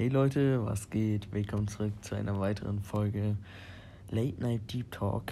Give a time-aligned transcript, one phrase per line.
[0.00, 1.30] Hey Leute, was geht?
[1.30, 3.36] Willkommen zurück zu einer weiteren Folge
[4.08, 5.30] Late Night Deep Talk,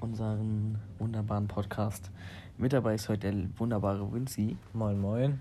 [0.00, 2.10] unseren wunderbaren Podcast.
[2.58, 4.56] Mit dabei ist heute der wunderbare Wincy.
[4.72, 5.40] Moin, moin.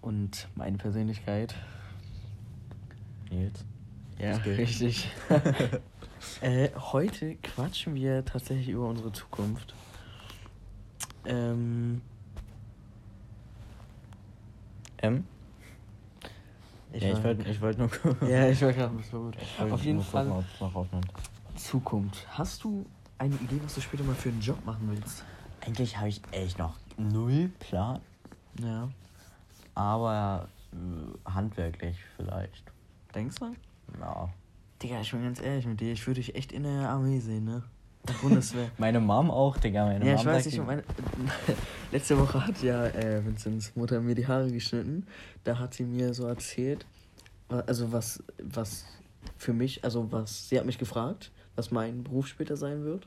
[0.00, 1.54] Und meine Persönlichkeit.
[3.30, 3.66] Nils.
[4.18, 5.10] Ja, richtig.
[6.40, 9.74] äh, heute quatschen wir tatsächlich über unsere Zukunft.
[11.26, 12.00] Ähm.
[14.96, 15.26] M?
[16.94, 17.90] Ich ja, ich wollte ich wollt nur
[18.28, 19.36] Ja, ich wollte gerade so gut.
[19.72, 20.44] Auf jeden Fall.
[20.58, 21.00] Gucken,
[21.56, 22.26] Zukunft.
[22.30, 22.86] Hast du
[23.18, 25.24] eine Idee, was du später mal für einen Job machen willst?
[25.60, 28.00] Eigentlich habe ich echt noch null Plan.
[28.60, 28.88] Ja.
[29.74, 32.64] Aber äh, handwerklich vielleicht.
[33.14, 33.54] Denkst du?
[34.00, 34.28] Ja.
[34.82, 37.44] Digga, ich bin ganz ehrlich mit dir, ich würde dich echt in der Armee sehen,
[37.44, 37.62] ne?
[38.20, 38.70] Bundeswehr.
[38.78, 39.86] meine Mom auch, Digga.
[39.86, 40.84] Meine ja, Mom ich weiß nicht, meine,
[41.92, 45.06] letzte Woche hat ja äh, Vinzenz Mutter mir die Haare geschnitten.
[45.44, 46.84] Da hat sie mir so erzählt,
[47.48, 48.84] also was, was
[49.36, 53.06] für mich, also was, sie hat mich gefragt, was mein Beruf später sein wird.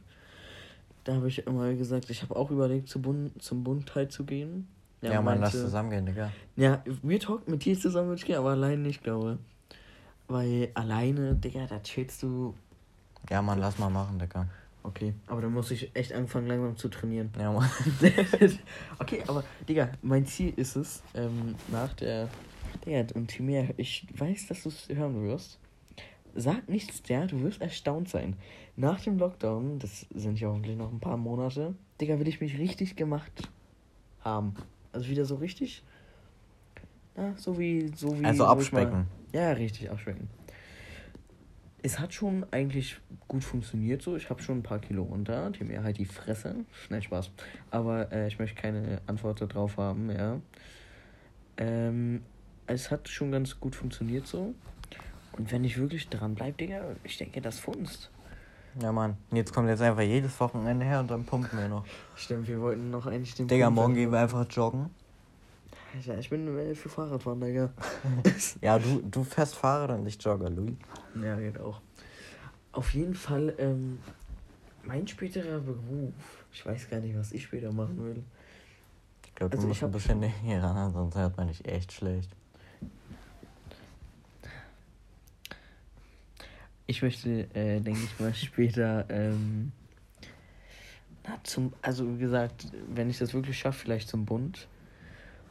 [1.03, 4.67] Da habe ich immer gesagt, ich habe auch überlegt, zum Bund, zum Bund teilzugehen.
[5.01, 6.31] Ja, ja man, lass zusammen gehen, Digga.
[6.55, 9.37] Ja, wir talken mit dir zusammen würde ich gehen, aber alleine nicht, glaube
[10.27, 12.55] Weil alleine, Digga, da chillst du.
[13.29, 14.47] Ja, man, lass mal machen, Digga.
[14.83, 17.29] Okay, aber dann muss ich echt anfangen, langsam zu trainieren.
[17.37, 17.69] Ja, Mann.
[18.99, 22.29] okay, aber, Digga, mein Ziel ist es, ähm, nach der.
[22.85, 25.59] Digga, und Timea, ich weiß, dass du es hören wirst.
[26.35, 28.35] Sag nichts der, du wirst erstaunt sein.
[28.75, 32.57] Nach dem Lockdown, das sind ja hoffentlich noch ein paar Monate, Digga, will ich mich
[32.57, 33.49] richtig gemacht
[34.21, 34.53] haben.
[34.91, 35.83] Also wieder so richtig.
[37.15, 37.91] Na, so wie.
[37.95, 38.93] So wie also abspecken.
[38.93, 40.29] Mal, ja, richtig, abspecken
[41.87, 44.15] es hat schon eigentlich gut funktioniert so.
[44.15, 45.49] Ich habe schon ein paar Kilo unter.
[45.51, 46.65] Die mir halt die Fresse.
[46.85, 47.31] Schnell Spaß.
[47.71, 50.41] Aber äh, ich möchte keine Antwort darauf haben, ja.
[51.57, 52.23] Ähm,
[52.67, 54.53] es hat schon ganz gut funktioniert so.
[55.37, 58.11] Und wenn ich wirklich dran bleibe, Digga, ich denke, das funzt.
[58.81, 59.17] Ja, Mann.
[59.31, 61.85] Jetzt kommt jetzt einfach jedes Wochenende her und dann pumpen wir noch.
[62.15, 64.89] Stimmt, wir wollten noch eigentlich den Digga, morgen gehen wir einfach joggen.
[66.05, 67.71] Ja, ich bin für Fahrradfahren, Digga.
[68.61, 70.75] ja, du, du fährst Fahrrad und ich jogge, Louis.
[71.21, 71.81] Ja, geht auch.
[72.71, 73.99] Auf jeden Fall, ähm,
[74.83, 76.13] mein späterer Beruf,
[76.53, 78.23] ich weiß gar nicht, was ich später machen will.
[79.25, 82.29] Ich glaube, du also musst ein bisschen näher ran, sonst hört man dich echt schlecht.
[86.87, 89.71] Ich möchte, äh, denke ich mal, später, ähm,
[91.27, 94.67] na, zum, also wie gesagt, wenn ich das wirklich schaffe, vielleicht zum Bund.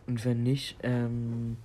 [0.07, 1.57] Und wenn nicht, ähm.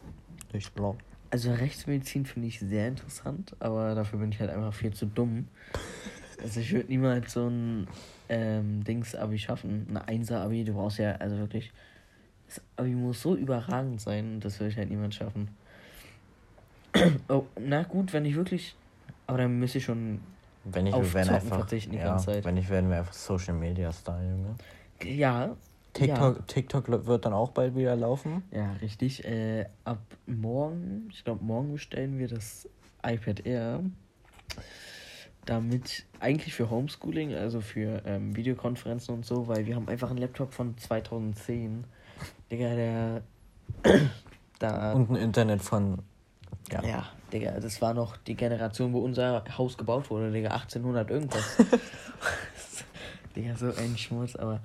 [0.54, 0.98] Ich glaube.
[1.30, 5.48] Also Rechtsmedizin finde ich sehr interessant, aber dafür bin ich halt einfach viel zu dumm.
[6.44, 7.88] Also ich würde niemals so ein
[8.28, 9.88] ähm, Dings-Abi schaffen.
[9.92, 11.72] Ein Einser-Abi, du brauchst ja, also wirklich.
[12.48, 15.48] Das Abi muss so überragend sein, das würde ich halt niemals schaffen.
[17.30, 18.76] oh, na gut, wenn ich wirklich.
[19.32, 20.20] Aber dann müsste ich schon.
[20.66, 22.44] Wenn ich auf Zocken einfach, verzichten die ja, ganze Zeit.
[22.44, 24.56] Wenn ich werden wir einfach Social Media Style, Junge.
[25.04, 25.56] Ja,
[25.94, 26.44] TikTok, ja.
[26.48, 28.44] TikTok wird dann auch bald wieder laufen.
[28.52, 29.24] Ja, richtig.
[29.24, 32.68] Äh, ab morgen, ich glaube, morgen bestellen wir das
[33.04, 33.80] iPad Air.
[35.46, 40.20] Damit eigentlich für Homeschooling, also für ähm, Videokonferenzen und so, weil wir haben einfach einen
[40.20, 41.86] Laptop von 2010.
[42.52, 43.22] Digga, der.
[44.60, 46.00] da, und ein Internet von.
[46.70, 46.84] Ja.
[46.84, 51.58] ja, Digga, das war noch die Generation, wo unser Haus gebaut wurde, Digga, 1800 irgendwas.
[53.36, 54.62] Digga, so ein Schmutz, aber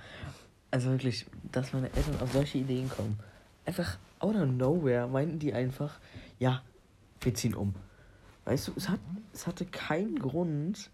[0.71, 3.19] also wirklich, dass meine Eltern auf solche Ideen kommen.
[3.65, 5.99] Einfach out of nowhere meinten die einfach,
[6.38, 6.62] ja,
[7.21, 7.75] wir ziehen um.
[8.44, 9.00] Weißt du, es, hat,
[9.32, 10.91] es hatte keinen Grund.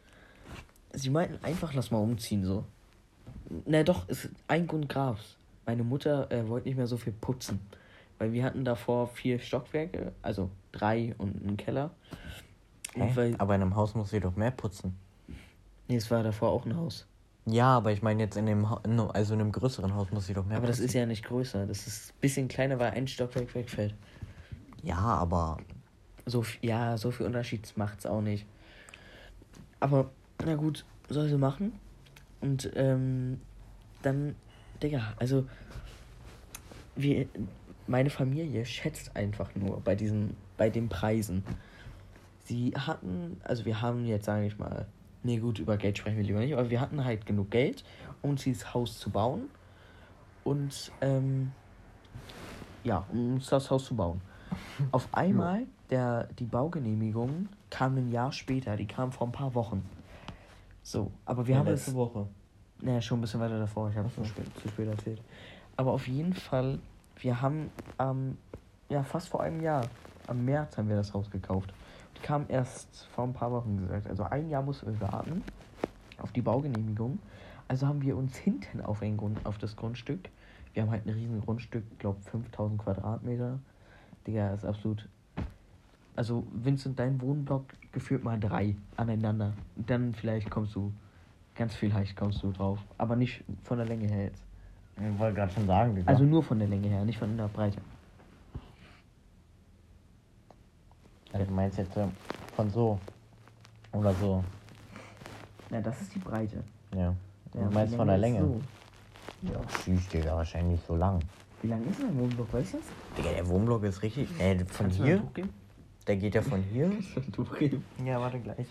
[0.92, 2.64] Sie meinten einfach, lass mal umziehen, so.
[3.66, 5.36] Na doch, es, ein Grund gab's.
[5.66, 7.60] Meine Mutter äh, wollte nicht mehr so viel putzen.
[8.22, 11.90] Weil wir hatten davor vier Stockwerke, also drei und einen Keller.
[12.94, 14.96] Und weil, Aber in einem Haus muss sie doch mehr putzen.
[15.88, 17.04] Nee, es war davor auch ein Haus.
[17.46, 20.46] Ja, aber ich meine jetzt in dem, also in einem größeren Haus muss sie doch
[20.46, 20.58] mehr.
[20.58, 21.66] Aber das ist ja nicht größer.
[21.66, 23.92] Das ist ein bisschen kleiner, weil ein Stockwerk wegfällt.
[24.84, 25.56] Ja, aber.
[26.24, 28.46] So, ja, so viel Unterschied macht es auch nicht.
[29.80, 30.12] Aber,
[30.44, 31.72] na gut, soll sie machen.
[32.40, 33.40] Und, ähm,
[34.02, 34.36] dann,
[34.80, 35.44] Digga, also,
[36.94, 37.26] wir,
[37.92, 41.44] meine Familie schätzt einfach nur bei diesen, bei den Preisen.
[42.44, 44.86] Sie hatten, also wir haben jetzt, sage ich mal,
[45.24, 47.84] Nee, gut, über Geld sprechen wir lieber nicht, aber wir hatten halt genug Geld,
[48.22, 49.48] um dieses Haus zu bauen.
[50.42, 51.52] Und, ähm,
[52.82, 54.20] ja, um das Haus zu bauen.
[54.90, 59.84] Auf einmal, der, die Baugenehmigung kam ein Jahr später, die kam vor ein paar Wochen.
[60.82, 62.26] So, aber wir ja, haben letzte Woche.
[62.80, 64.24] Naja, schon ein bisschen weiter davor, ich habe es so.
[64.24, 65.22] spät, zu spät erzählt.
[65.76, 66.80] Aber auf jeden Fall,
[67.22, 68.36] wir haben, ähm,
[68.88, 69.88] ja, fast vor einem Jahr
[70.26, 71.72] am März haben wir das Haus gekauft.
[72.16, 74.08] Die kam erst vor ein paar Wochen gesagt.
[74.08, 75.42] Also ein Jahr mussten wir warten
[76.18, 77.18] auf die Baugenehmigung.
[77.68, 80.28] Also haben wir uns hinten auf, ein Grund, auf das Grundstück,
[80.74, 83.58] wir haben halt ein riesen Grundstück, glaube 5000 Quadratmeter.
[84.26, 85.08] Digga, ist absolut.
[86.16, 89.52] Also Vincent, dein Wohnblock geführt mal drei aneinander.
[89.76, 90.92] dann vielleicht kommst du,
[91.54, 92.78] ganz viel leicht kommst du drauf.
[92.98, 94.44] Aber nicht von der Länge her jetzt.
[94.96, 95.94] Ich wollte gerade schon sagen.
[95.94, 96.10] Digga.
[96.10, 97.78] Also nur von der Länge her, nicht von der Breite.
[101.32, 102.12] Also du meinst jetzt ähm,
[102.54, 102.98] von so
[103.92, 104.44] oder so?
[105.70, 106.62] Ja, das ist die Breite.
[106.94, 107.14] Ja.
[107.52, 108.40] Du ja, meinst von der Länge?
[108.40, 108.60] So.
[109.42, 109.60] Ja.
[109.82, 111.20] Tschüss, Digga, wahrscheinlich so lang.
[111.62, 112.86] Wie lang ist denn der Wohnblock, weißt du das?
[113.16, 114.28] Digga, der Wohnblock ist richtig.
[114.38, 115.22] Äh, von Kannst hier.
[116.06, 116.90] Der geht ja von hier.
[118.04, 118.66] ja, warte gleich.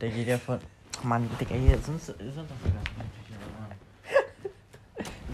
[0.00, 0.58] Der geht ja von.
[1.02, 2.16] Mann, Digga, hier sind, sind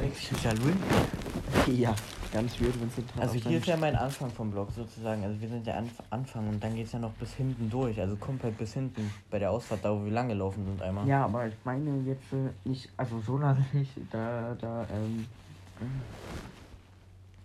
[0.00, 0.06] du,
[1.66, 1.94] ich Ja.
[2.32, 5.24] Ganz weird, wenn es Also hier ist ja mein Anfang vom Blog sozusagen.
[5.24, 8.00] Also wir sind ja Anf Anfang und dann geht es ja noch bis hinten durch.
[8.00, 11.08] Also komplett bis hinten bei der Ausfahrt, da wo wir lang gelaufen sind einmal.
[11.08, 15.26] Ja, aber ich meine jetzt äh, nicht, also so lange nicht, da, da, ähm.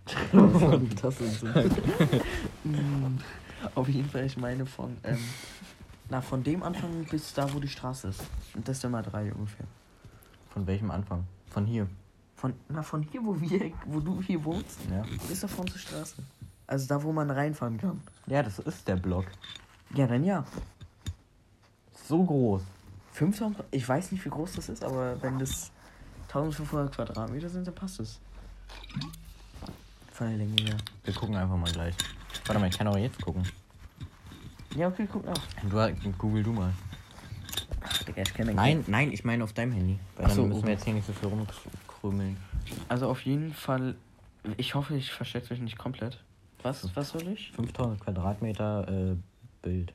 [1.02, 1.48] das ist so.
[3.74, 5.18] Auf jeden Fall, ich meine von, ähm,
[6.10, 8.22] na, von dem Anfang bis da, wo die Straße ist.
[8.54, 9.66] Und das ist immer drei ungefähr.
[10.52, 11.24] Von welchem Anfang?
[11.50, 11.88] Von hier?
[12.36, 15.04] Von, na, von hier, wo wir, wo du hier wohnst, ja.
[15.28, 16.16] bis da vorne zur Straße.
[16.68, 18.02] Also da, wo man reinfahren kann.
[18.28, 19.26] Ja, das ist der Block.
[19.94, 20.44] Ja, dann ja.
[22.08, 22.62] So groß.
[23.14, 25.72] 5000, ich weiß nicht, wie groß das ist, aber wenn das
[26.28, 28.20] 1500 Quadratmeter sind, dann passt es.
[30.12, 30.78] Von der Länge her.
[31.04, 31.96] Wir gucken einfach mal gleich.
[32.46, 33.44] Warte mal, ich kann auch jetzt gucken.
[34.76, 35.42] Ja, okay, guck auch.
[35.64, 36.74] Du, google du mal.
[37.82, 39.98] Ach, Digga, ich kenne Nein, nein, ich meine auf deinem Handy.
[40.18, 41.48] Weil Ach dann müssen wir jetzt hier nicht so viel rum
[42.06, 42.38] krümeln.
[42.88, 43.96] Also auf jeden Fall,
[44.58, 46.24] ich hoffe, ich verstecke mich nicht komplett.
[46.62, 47.52] Was, was soll ich?
[47.54, 49.16] 5000 Quadratmeter äh,
[49.62, 49.94] Bild.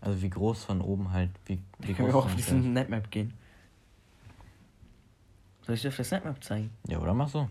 [0.00, 3.32] Also wie groß von oben halt, wie, wie Können wir auch auf diesen Netmap gehen.
[5.64, 6.70] Soll ich dir auf das Netmap zeigen?
[6.88, 7.48] Ja, oder mach so.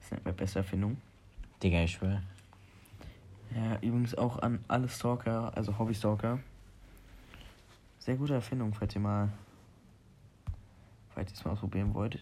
[0.00, 0.96] Das Netmap beste Erfindung.
[1.62, 2.22] Digga, ich schwör.
[3.54, 6.38] Ja, übrigens auch an alle Stalker, also Hobby-Stalker.
[7.98, 9.30] Sehr gute Erfindung, falls ihr mal
[11.20, 12.18] falls ihr es mal ausprobieren wollt.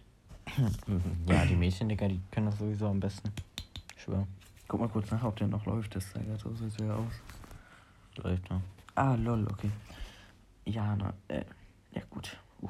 [1.27, 3.33] ja, die Mädchen, Digga, die können das sowieso am besten.
[3.97, 4.27] Ich schwör.
[4.67, 5.95] Guck mal kurz nach, ob der noch läuft.
[5.95, 7.13] Das sah gerade so sehr aus.
[8.17, 8.61] Läuft noch.
[8.97, 9.71] Ah, lol, okay.
[10.65, 11.45] Ja, na, äh,
[11.93, 12.37] ja gut.
[12.61, 12.69] Uh.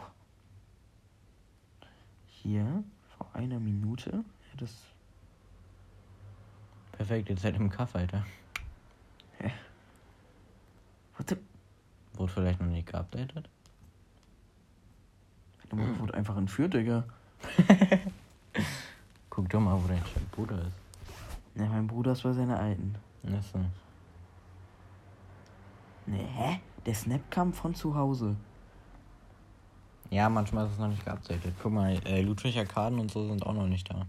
[2.26, 2.84] Hier,
[3.16, 4.74] vor einer Minute, ja, das.
[6.92, 8.26] Perfekt, jetzt halt im Kaff, Alter.
[9.38, 9.50] Hä?
[11.16, 11.38] Warte.
[12.14, 13.48] Wurde vielleicht noch nicht geupdatet?
[15.70, 17.05] Der Mutter wurde einfach entführt, Digga.
[19.31, 20.76] Guck doch mal, wo dein Bruder ist.
[21.55, 22.94] Ne, mein Bruder ist bei seiner Alten.
[23.25, 23.59] Achso.
[26.06, 26.61] Ne, hä?
[26.87, 28.37] Der Snap kam von zu Hause.
[30.11, 31.55] Ja, manchmal ist es noch nicht geupdatet.
[31.62, 34.06] Guck mal, äh, Ludwiger Karten und so sind auch noch nicht da.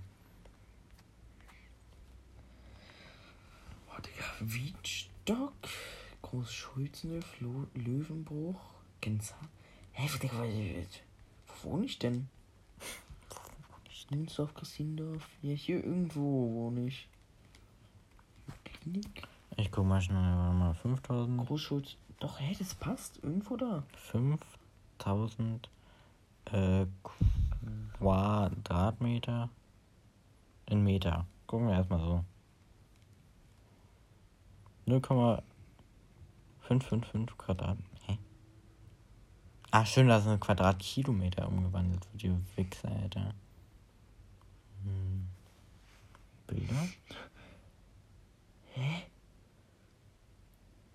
[3.90, 5.54] Oh, Digga, Wiedstock,
[6.22, 7.20] Großschulzene,
[7.74, 8.62] Löwenbruch,
[9.02, 9.36] Genzer.
[9.92, 10.46] Hä, Digga,
[11.64, 12.28] wo wohne ich denn?
[14.12, 15.30] Ninsdorf, Christindorf.
[15.42, 17.08] Ja, hier irgendwo wohne ich.
[18.64, 19.28] Klinik.
[19.58, 21.46] Ich guck mal schnell, warte mal, 5000.
[21.46, 21.96] Großschutz.
[22.20, 23.24] Doch, hä, das passt.
[23.24, 23.84] Irgendwo da.
[23.98, 25.70] 5000
[26.46, 26.88] äh,
[27.98, 29.50] Quadratmeter
[30.66, 31.28] in Meter.
[31.46, 32.26] Gucken wir erstmal so.
[34.88, 37.89] 0,555 Quadratmeter.
[39.72, 43.34] Ah, schön, dass ein Quadratkilometer umgewandelt wird, die Wichser, Alter.
[44.84, 45.28] Hm.
[46.48, 46.88] Bilder?
[48.74, 49.04] Hä?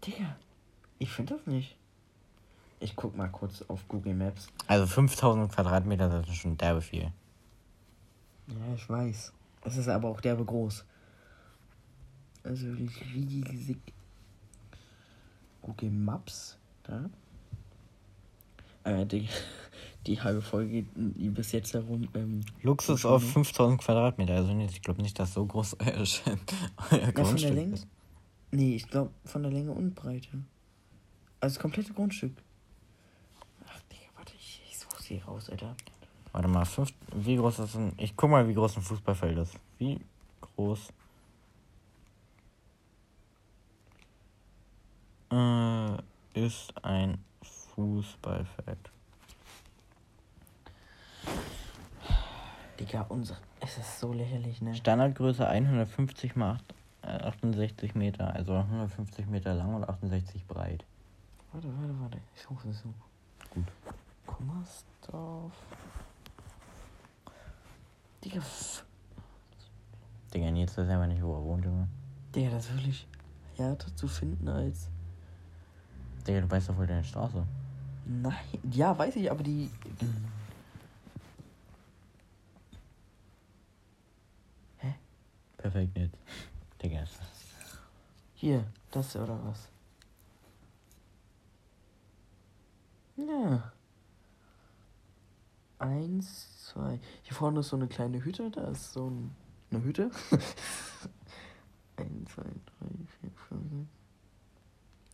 [0.05, 0.37] Digga,
[0.99, 1.77] ich finde das nicht.
[2.81, 4.49] Ich guck mal kurz auf Google Maps.
[4.67, 7.13] Also 5000 Quadratmeter, das ist schon derbe viel.
[8.49, 9.33] Ja, ich weiß.
[9.63, 10.85] Es ist aber auch derbe groß.
[12.43, 13.79] Also riesig.
[15.63, 17.09] Google Maps, da.
[18.85, 19.29] Äh, die,
[20.07, 22.09] die halbe Folge die bis jetzt herum.
[22.15, 24.35] Ähm, Luxus auf 5000 Quadratmeter.
[24.35, 26.05] Also ich glaube nicht, dass so groß euer,
[26.91, 27.75] euer Grundstück von der Länge?
[27.75, 27.87] ist.
[28.51, 30.29] Nee, ich glaube von der Länge und Breite.
[31.41, 32.33] Also das komplette Grundstück.
[33.67, 35.75] Ach, Digga, warte, ich, ich suche sie raus, Alter.
[36.33, 37.93] Warte mal, fünf, wie groß ist ein.
[37.97, 39.55] Ich guck mal, wie groß ein Fußballfeld ist.
[39.79, 40.01] Wie
[40.41, 40.93] groß.
[45.31, 45.97] Äh,
[46.35, 47.19] ist ein
[47.75, 48.91] Fußballfeld.
[52.79, 53.37] Digga, unser.
[53.61, 54.75] Es ist so lächerlich, ne?
[54.75, 56.59] Standardgröße 150 mal
[57.03, 60.85] äh, 68 Meter, also 150 Meter lang und 68 breit.
[61.53, 62.19] Warte, warte, warte.
[62.35, 62.93] Ich suche es so.
[63.51, 63.67] Gut.
[64.27, 65.53] Kummersdorf.
[68.25, 68.41] Digga,
[70.33, 71.89] Digga, jetzt weiß einfach nicht, wo er wohnt, Junge.
[72.35, 73.07] Digga, das ist wirklich
[73.57, 74.89] härter zu finden als.
[76.27, 77.47] Digga, du weißt doch wohl deine Straße.
[78.07, 78.35] Nein.
[78.71, 79.71] Ja, weiß ich, aber die.
[84.79, 84.95] Hä?
[85.57, 86.17] Perfekt nicht.
[86.83, 87.29] Digga, ist das.
[88.35, 89.69] Hier, das oder was?
[93.17, 93.73] Ja.
[95.79, 97.01] Eins, zwei.
[97.23, 99.35] Hier vorne ist so eine kleine Hütte, da ist so ein,
[99.71, 100.11] eine Hütte.
[101.97, 103.89] Eins, zwei, drei, vier, fünf.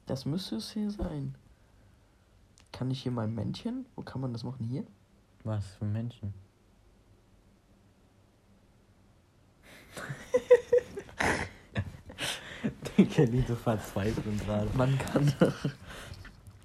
[0.07, 1.37] Das müsste es hier sein.
[2.81, 3.85] Kann ich hier mein Männchen?
[3.95, 4.65] Wo kann man das machen?
[4.67, 4.85] Hier?
[5.45, 6.33] Was für Menschen?
[12.97, 14.69] Digga, die so verzweifeln gerade.
[14.75, 15.33] Man kann.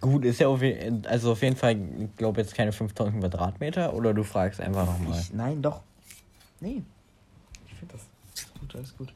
[0.02, 3.94] Gut, ist ja auf, je- also auf jeden Fall, ich glaube jetzt keine 5000 Quadratmeter
[3.94, 5.22] oder du fragst einfach nochmal.
[5.34, 5.82] Nein, doch.
[6.60, 6.84] Nee.
[7.68, 8.08] Ich finde das.
[8.60, 9.14] Gut, alles gut.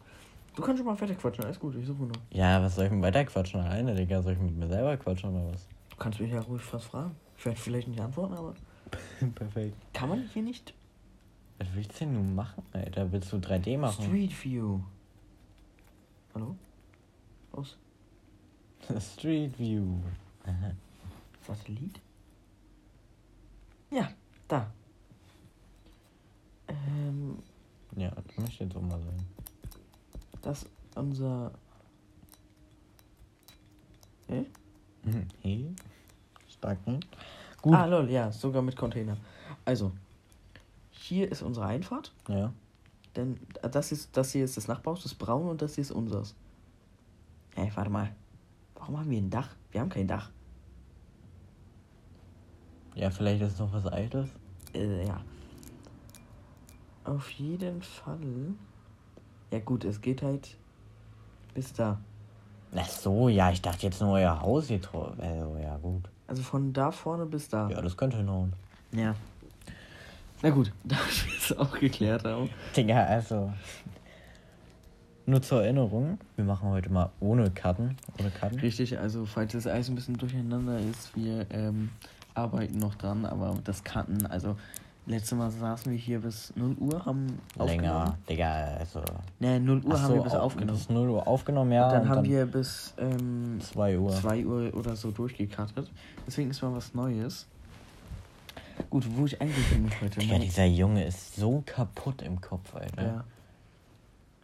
[0.56, 2.12] Du kannst schon mal fertig quatschen, alles gut, ich suche nur.
[2.32, 4.22] Ja, was soll ich denn weiter quatschen alleine, Digga?
[4.22, 5.66] Soll ich mit mir selber quatschen oder was?
[6.00, 7.14] Du kannst mich ja ruhig was fragen.
[7.38, 8.56] Ich werde vielleicht nicht antworten, aber.
[9.36, 9.76] Perfekt.
[9.94, 10.74] Kann man hier nicht
[11.58, 13.12] Was willst du denn nun machen, Alter?
[13.12, 14.06] Willst du 3D machen?
[14.06, 14.80] Street View?
[16.34, 16.56] Hallo?
[17.52, 17.76] Aus.
[19.14, 19.98] Street View.
[20.46, 20.72] Aha.
[21.46, 22.00] Satellit?
[23.92, 24.10] Ja,
[24.48, 24.72] da.
[26.70, 27.40] Ähm,
[27.98, 29.26] Ja, das möchte jetzt auch mal sein.
[30.42, 30.66] das
[30.96, 31.52] unser.
[34.30, 34.46] Hä?
[35.42, 35.74] Hey?
[36.50, 37.00] Stark, ne?
[37.62, 37.76] Gut.
[37.76, 39.18] Ah, lol, ja, sogar mit Container.
[39.66, 39.92] Also,
[40.92, 42.14] hier ist unsere Einfahrt.
[42.28, 42.54] Ja.
[43.16, 46.36] Denn das, ist, das hier ist das Nachbarhaus, das braune und das hier ist unseres.
[47.56, 48.16] Hä, warte mal.
[48.76, 49.56] Warum haben wir ein Dach?
[49.72, 50.30] Wir haben kein Dach.
[52.96, 54.30] Ja, vielleicht ist noch was Altes.
[54.74, 55.22] Äh, ja.
[57.04, 58.54] Auf jeden Fall.
[59.52, 60.58] Ja gut, es geht halt
[61.54, 62.00] bis da.
[62.76, 65.14] Ach so, ja, ich dachte jetzt nur euer Haus hier drauf.
[65.18, 66.04] Also, ja, gut.
[66.28, 67.70] Also von da vorne bis da.
[67.70, 68.54] Ja, das könnte hinhauen.
[68.92, 69.16] Ja.
[70.42, 72.50] Na gut, da wir es auch geklärt haben.
[72.76, 73.52] Digga, also.
[75.26, 77.98] Nur zur Erinnerung, wir machen heute mal ohne Karten.
[78.20, 78.60] Ohne Karten.
[78.60, 81.90] Richtig, also falls das alles ein bisschen durcheinander ist, wir ähm,
[82.34, 84.56] arbeiten noch dran, aber das Karten, also
[85.06, 87.96] letztes Mal saßen wir hier bis 0 Uhr, haben Länger.
[88.04, 88.14] aufgenommen.
[88.30, 89.02] Digga, also.
[89.40, 90.78] Ne, 0 Uhr Ach haben so, wir bis au- aufgenommen.
[90.78, 91.86] Bis 0 Uhr aufgenommen, ja.
[91.88, 94.12] und dann und haben wir bis ähm, 2 Uhr.
[94.12, 95.90] 2 Uhr oder so durchgekartet.
[96.28, 97.48] Deswegen ist mal was Neues.
[98.90, 100.20] Gut, wo ich eigentlich muss heute.
[100.20, 103.04] Digga, Mein- dieser Junge ist so kaputt im Kopf, Alter.
[103.04, 103.24] ja.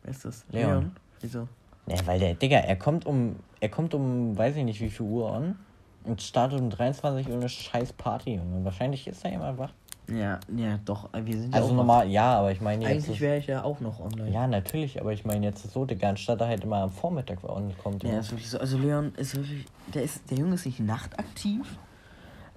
[0.03, 0.45] Wer ist das?
[0.51, 0.91] Leon.
[1.21, 1.47] Wieso?
[1.87, 5.05] Ja, weil der, Digga, er kommt um, er kommt um, weiß ich nicht wie viel
[5.05, 5.55] Uhr an
[6.03, 8.63] und startet um 23 Uhr eine scheiß Party, Junge.
[8.65, 9.71] Wahrscheinlich ist da jemand wach.
[10.07, 11.13] Ja, ja, doch.
[11.13, 12.91] äh, Wir sind ja Also auch normal, ja, aber ich meine jetzt.
[13.07, 14.29] eigentlich wäre ich ja auch noch online.
[14.31, 18.03] ja, natürlich, aber ich meine jetzt so, Digga, anstatt er halt immer am Vormittag ankommt.
[18.03, 18.19] Ja, Junge.
[18.21, 18.59] ist wirklich so.
[18.59, 21.65] Also Leon ist wirklich, der ist, der Junge ist nicht nachtaktiv,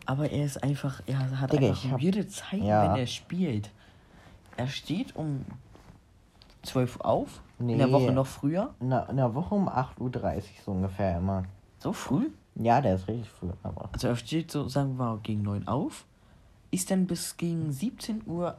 [0.05, 2.93] aber er ist einfach, er hat Digga, einfach hab- weirde Zeiten, ja.
[2.93, 3.71] wenn er spielt.
[4.59, 5.45] Er steht um
[6.63, 7.77] 12 Uhr auf, in Nee.
[7.79, 8.75] der Woche noch früher.
[8.81, 11.45] In der, in der Woche um 8.30 Uhr so ungefähr immer.
[11.79, 12.29] So früh?
[12.57, 13.89] Ja, der ist richtig früh, aber.
[13.93, 16.05] Also er steht so, sagen wir mal, gegen 9 auf,
[16.71, 18.57] ist dann bis gegen 17 Uhr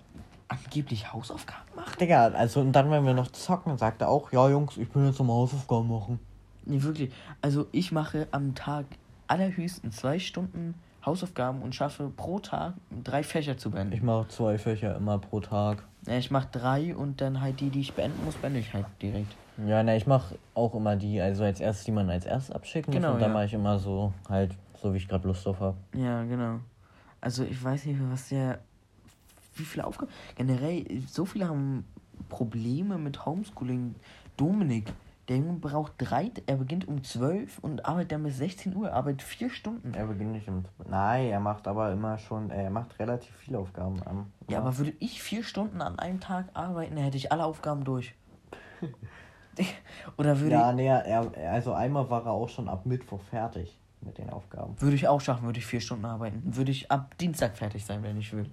[0.48, 1.94] angeblich Hausaufgaben machen.
[2.00, 5.06] Digga, also und dann, wenn wir noch zocken, sagt er auch, ja Jungs, ich bin
[5.06, 6.20] jetzt am Hausaufgaben machen.
[6.66, 7.12] Nee, wirklich.
[7.42, 8.86] Also ich mache am Tag
[9.28, 10.76] allerhöchstens zwei Stunden
[11.06, 12.74] Hausaufgaben und schaffe pro Tag
[13.04, 13.94] drei Fächer zu beenden.
[13.94, 15.84] Ich mache zwei Fächer immer pro Tag.
[16.08, 18.86] Ja, ich mache drei und dann halt die, die ich beenden muss, beende ich halt
[19.02, 19.36] direkt.
[19.68, 22.94] Ja, ne, ich mache auch immer die, also als erstes, die man als erstes abschicken
[22.94, 23.34] muss Genau, und dann ja.
[23.34, 25.78] mache ich immer so, halt, so wie ich gerade Lust drauf habe.
[25.96, 26.60] Ja, genau.
[27.22, 28.60] Also ich weiß nicht, was der.
[29.56, 30.12] Wie viele Aufgaben.
[30.36, 31.86] Generell, so viele haben
[32.30, 33.96] Probleme mit Homeschooling.
[34.38, 34.94] Dominik,
[35.28, 36.32] der Junge braucht drei.
[36.46, 38.94] Er beginnt um 12 und arbeitet dann bis 16 Uhr.
[38.94, 39.94] Arbeitet vier Stunden.
[39.94, 40.64] Er beginnt nicht um.
[40.90, 44.32] Nein, er macht aber immer schon, er macht relativ viele Aufgaben an.
[44.50, 48.16] Ja, aber würde ich vier Stunden an einem Tag arbeiten, hätte ich alle Aufgaben durch.
[50.18, 54.18] Oder würde, Ja, nee, er, also einmal war er auch schon ab Mittwoch fertig mit
[54.18, 54.80] den Aufgaben.
[54.80, 56.42] würde ich auch schaffen, würde ich vier Stunden arbeiten.
[56.46, 58.50] Würde ich ab Dienstag fertig sein, wenn ich will.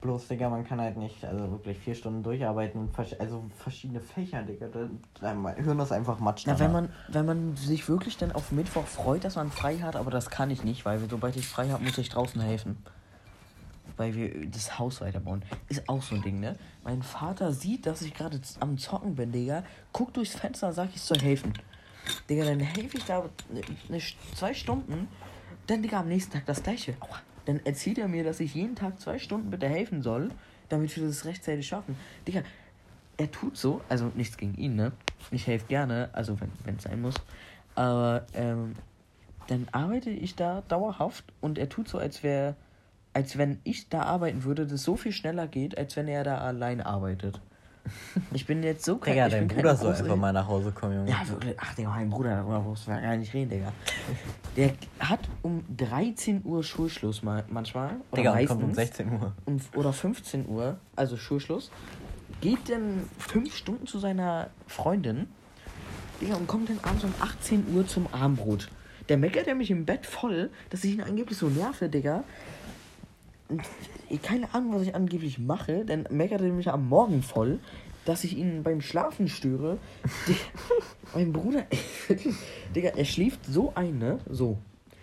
[0.00, 4.68] Bloß, Digga, man kann halt nicht, also wirklich vier Stunden durcharbeiten also verschiedene Fächer, Digga.
[4.68, 4.88] Da,
[5.20, 6.44] da, mein Hirn ist einfach Matsch.
[6.46, 9.96] Na, wenn man, wenn man sich wirklich dann auf Mittwoch freut, dass man frei hat,
[9.96, 12.76] aber das kann ich nicht, weil sobald ich frei habe, muss ich draußen helfen.
[13.96, 15.42] weil wir das Haus weiterbauen.
[15.68, 16.56] Ist auch so ein Ding, ne?
[16.84, 19.64] Mein Vater sieht, dass ich gerade am Zocken bin, Digga.
[19.92, 21.54] Guckt durchs Fenster sagt, ich soll helfen.
[22.28, 24.00] Digga, dann helfe ich da ne, ne,
[24.34, 25.08] zwei Stunden.
[25.66, 26.94] Dann, Digga, am nächsten Tag das gleiche.
[27.00, 27.20] Aua.
[27.46, 30.30] Dann erzählt er mir, dass ich jeden Tag zwei Stunden bitte helfen soll,
[30.68, 31.96] damit wir das rechtzeitig schaffen.
[32.26, 32.42] Digga,
[33.16, 34.92] er tut so, also nichts gegen ihn, ne?
[35.30, 37.14] Ich helfe gerne, also wenn es sein muss.
[37.74, 38.74] Aber ähm,
[39.46, 42.56] dann arbeite ich da dauerhaft und er tut so, als wäre,
[43.12, 46.38] als wenn ich da arbeiten würde, das so viel schneller geht, als wenn er da
[46.38, 47.40] allein arbeitet.
[48.32, 51.10] Ich bin jetzt so kein Digga, dein Bruder soll einfach mal nach Hause kommen, Junge.
[51.10, 51.54] Ja, wirklich.
[51.58, 53.72] Ach, Digga, mein Bruder, darüber brauchst du gar nicht reden, Digga.
[54.56, 57.96] Der hat um 13 Uhr Schulschluss mal, manchmal.
[58.10, 59.32] Oder Digga, meistens, kommt um 16 Uhr.
[59.44, 61.70] Um, oder 15 Uhr, also Schulschluss.
[62.40, 65.26] Geht dann fünf Stunden zu seiner Freundin.
[66.20, 68.68] Digga, und kommt dann abends um 18 Uhr zum Armbrot.
[69.08, 72.24] Der meckert er mich im Bett voll, dass ich ihn angeblich so nerve, Digga.
[74.22, 77.60] Keine Ahnung, was ich angeblich mache, dann meckert er mich am Morgen voll,
[78.04, 79.78] dass ich ihn beim Schlafen störe.
[81.14, 81.64] mein Bruder,
[82.74, 84.18] Digga, er schläft so ein, ne?
[84.28, 84.58] So.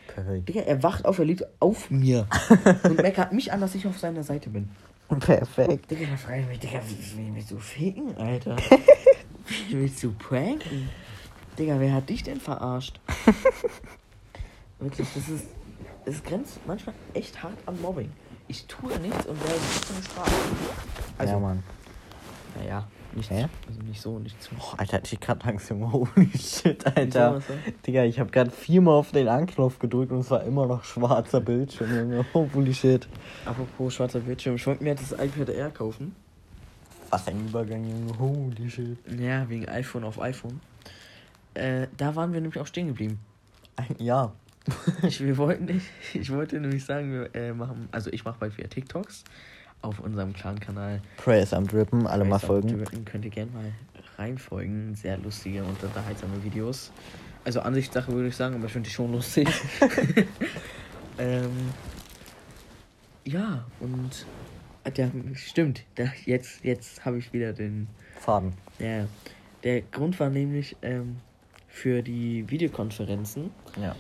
[0.08, 0.50] Perfekt.
[0.50, 2.28] Digga, er wacht auf, er liegt auf mir
[2.84, 4.70] und meckert mich an, dass ich auf seiner Seite bin.
[5.20, 5.92] Perfekt.
[5.92, 8.56] Digga, da frage ich mich, Digga, wie, wie willst du ficken, Alter?
[9.70, 10.90] wie willst du pranken?
[11.58, 13.00] Digga, wer hat dich denn verarscht?
[14.80, 15.48] Wirklich, das ist.
[16.06, 18.12] Es grenzt manchmal echt hart an Mobbing.
[18.54, 20.32] Ich tue nichts und werde nicht zum Strafe.
[21.18, 21.64] Also, ja, Mann.
[22.56, 23.48] Naja, nicht, Hä?
[23.68, 24.52] also nicht so, nicht zu.
[24.60, 25.92] Oh, Alter, ich gerade Angst, Junge.
[25.92, 27.42] Holy shit, Alter.
[27.88, 31.42] Digga, ich habe gerade viermal auf den Anknopf gedrückt und es war immer noch schwarzer
[31.42, 32.26] Bildschirm, Junge.
[32.36, 33.08] Holy shit.
[33.44, 36.16] Apropos schwarzer Bildschirm, ich wollte mir das iPad Air kaufen.
[37.10, 38.20] Was ein Übergang, Junge.
[38.20, 39.00] Holy shit.
[39.20, 40.62] Ja, wegen iPhone auf iPhone.
[41.56, 43.20] Äh, da waren wir nämlich auch stehen geblieben.
[43.98, 44.32] Ja.
[45.04, 48.58] Ich, wir wollten nicht, ich wollte nämlich sagen, wir äh, machen, also ich mache bald
[48.58, 49.24] wieder TikToks
[49.82, 51.02] auf unserem Clan-Kanal.
[51.18, 52.70] Praise am Drippen, alle mal folgen.
[52.70, 53.74] Drippen, könnt ihr gerne mal
[54.18, 54.96] reinfolgen.
[54.96, 56.92] Sehr lustige und unterhaltsame Videos.
[57.44, 59.50] Also Ansichtssache würde ich sagen, aber ich finde die schon lustig.
[61.18, 61.52] ähm,
[63.26, 64.26] ja, und
[64.96, 67.88] ja, stimmt, da, jetzt, jetzt habe ich wieder den
[68.20, 68.54] Faden.
[68.80, 69.08] Ja,
[69.64, 71.18] der Grund war nämlich, ähm,
[71.74, 73.50] für die Videokonferenzen.
[73.82, 73.96] Ja.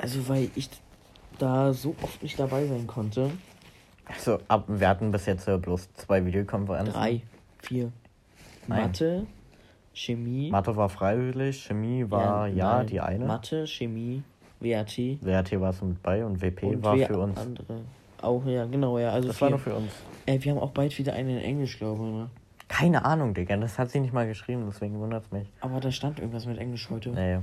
[0.00, 0.70] Also, weil ich
[1.38, 3.30] da so oft nicht dabei sein konnte.
[4.06, 6.94] Also, ab, wir hatten bis jetzt bloß zwei Videokonferenzen.
[6.94, 7.22] Drei,
[7.58, 7.92] vier.
[8.66, 8.82] Nein.
[8.82, 9.26] Mathe,
[9.92, 10.50] Chemie.
[10.50, 13.26] Mathe war freiwillig, Chemie war ja, ja die eine.
[13.26, 14.22] Mathe, Chemie,
[14.60, 15.22] WRT.
[15.22, 17.38] WRT war so mit bei und WP und war für uns.
[17.38, 17.80] Andere.
[18.20, 19.10] Auch, ja, genau, ja.
[19.10, 19.46] Also das vier.
[19.46, 19.92] war nur für uns.
[20.26, 22.30] Äh, wir haben auch bald wieder einen in Englisch, glaube ich, ne?
[22.68, 23.56] Keine Ahnung, Digga.
[23.56, 25.48] Das hat sie nicht mal geschrieben, deswegen wundert es mich.
[25.60, 27.10] Aber da stand irgendwas mit Englisch heute.
[27.10, 27.42] Naja.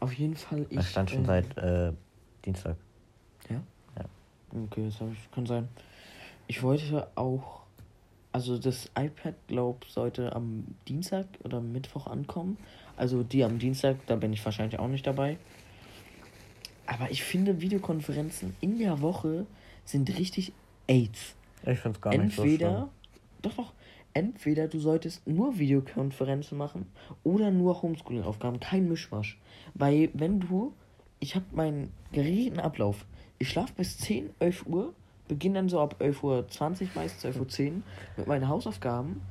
[0.00, 0.66] Auf jeden Fall.
[0.70, 1.92] Ich, das stand schon äh, seit äh,
[2.44, 2.76] Dienstag.
[3.50, 3.60] Ja?
[3.96, 4.04] Ja.
[4.64, 5.68] Okay, das ich, kann sein.
[6.46, 7.58] Ich wollte auch.
[8.30, 12.58] Also das iPad, glaub, sollte am Dienstag oder Mittwoch ankommen.
[12.96, 15.38] Also die am Dienstag, da bin ich wahrscheinlich auch nicht dabei.
[16.86, 19.46] Aber ich finde, Videokonferenzen in der Woche
[19.84, 20.52] sind richtig
[20.86, 21.34] AIDS.
[21.64, 22.88] Ich finde es gar nicht Entweder, so schlimm.
[23.42, 23.72] Doch, doch
[24.18, 26.86] entweder du solltest nur Videokonferenzen machen
[27.22, 29.38] oder nur Homeschooling-Aufgaben, kein Mischmasch.
[29.74, 30.74] Weil wenn du,
[31.20, 33.06] ich habe meinen geregelten Ablauf,
[33.38, 34.92] ich schlafe bis 10, 11 Uhr,
[35.28, 37.82] beginne dann so ab 11.20 Uhr meistens, 11.10 Uhr
[38.16, 39.22] mit meinen Hausaufgaben,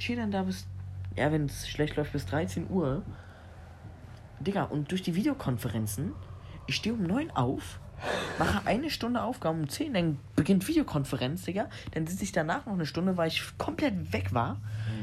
[0.00, 0.66] chill dann da bis,
[1.16, 3.02] ja wenn es schlecht läuft, bis 13 Uhr.
[4.40, 6.14] Digga, und durch die Videokonferenzen,
[6.66, 7.78] ich stehe um 9 auf,
[8.38, 11.68] mache eine Stunde Aufgaben um 10, dann beginnt Videokonferenz, Digga.
[11.92, 14.58] Dann sitze ich danach noch eine Stunde, weil ich komplett weg war.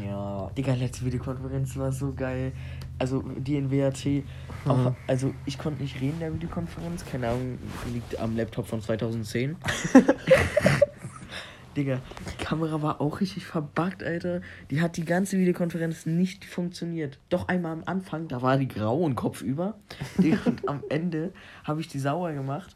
[0.05, 0.51] Ja.
[0.57, 2.51] Digga, letzte Videokonferenz war so geil.
[2.97, 4.23] Also die in.
[4.65, 4.95] Auch, mhm.
[5.07, 7.05] also ich konnte nicht reden in der Videokonferenz.
[7.05, 7.57] Keine Ahnung,
[7.93, 9.55] liegt am Laptop von 2010.
[11.79, 12.01] Digga,
[12.33, 14.41] die Kamera war auch richtig verbuggt, Alter.
[14.69, 17.19] Die hat die ganze Videokonferenz nicht funktioniert.
[17.29, 19.75] Doch einmal am Anfang, da war die grau und kopfüber.
[20.17, 21.31] und am Ende
[21.63, 22.75] habe ich die sauer gemacht.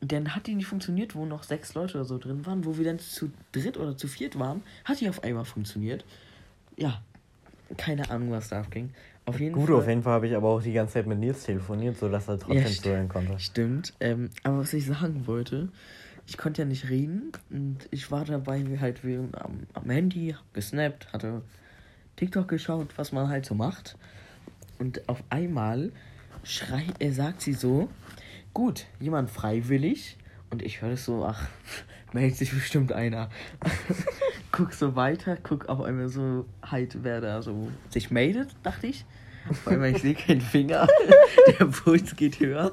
[0.00, 2.64] Dann hat die nicht funktioniert, wo noch sechs Leute oder so drin waren.
[2.64, 6.04] Wo wir dann zu dritt oder zu viert waren, hat die auf einmal funktioniert.
[6.76, 7.02] Ja,
[7.76, 8.90] keine Ahnung, was da abging.
[9.24, 9.76] Auf jeden Gut, Fall.
[9.76, 12.38] auf jeden Fall habe ich aber auch die ganze Zeit mit Nils telefoniert, sodass er
[12.38, 13.38] trotzdem ja, zuhören konnte.
[13.38, 13.94] Stimmt.
[14.00, 15.68] Ähm, aber was ich sagen wollte,
[16.26, 20.34] ich konnte ja nicht reden und ich war dabei wie halt wie am, am Handy,
[20.36, 21.42] hab gesnappt, hatte
[22.16, 23.96] TikTok geschaut, was man halt so macht.
[24.78, 25.92] Und auf einmal
[26.44, 27.88] schreit, er sagt sie so,
[28.52, 30.16] gut, jemand freiwillig.
[30.50, 31.48] Und ich höre so, ach,
[32.12, 33.30] meldet sich bestimmt einer.
[34.52, 39.04] guck so weiter, guck auf einmal so halt, wer da so sich meldet, dachte ich.
[39.48, 40.86] Auf einmal, ich sehe keinen Finger.
[41.58, 42.72] Der Puls geht höher.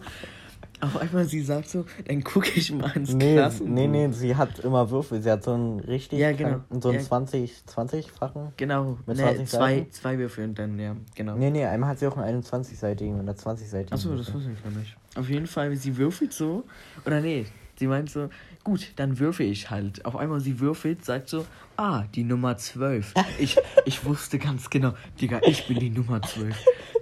[0.82, 3.74] Auf einmal sie sagt so, dann gucke ich mal ins Nee, Klassenbuch.
[3.74, 5.22] nee, nee, sie hat immer Würfel.
[5.22, 6.20] Sie hat so einen richtig.
[6.20, 6.62] Ja, genau.
[6.70, 7.06] So einen Ja.
[7.06, 8.54] 20, 20-fachen.
[8.58, 9.92] Genau, Mit nee, 20 zwei, Seiten?
[9.92, 11.36] zwei Würfel und dann, ja, genau.
[11.36, 13.94] Nee, nee, einmal hat sie auch einen 21-seitigen oder 20-seitigen.
[13.94, 14.96] Achso, das wusste ich noch nicht.
[15.15, 16.63] Auf jeden Fall, sie würfelt so.
[17.06, 17.46] Oder nee,
[17.78, 18.30] sie meint so,
[18.63, 20.06] gut, dann würfe ich halt.
[20.06, 21.46] Auf einmal sie würfelt, sagt so,
[21.78, 23.13] ah, die Nummer 12.
[23.39, 26.56] Ich, ich wusste ganz genau, Digga, ich bin die Nummer 12.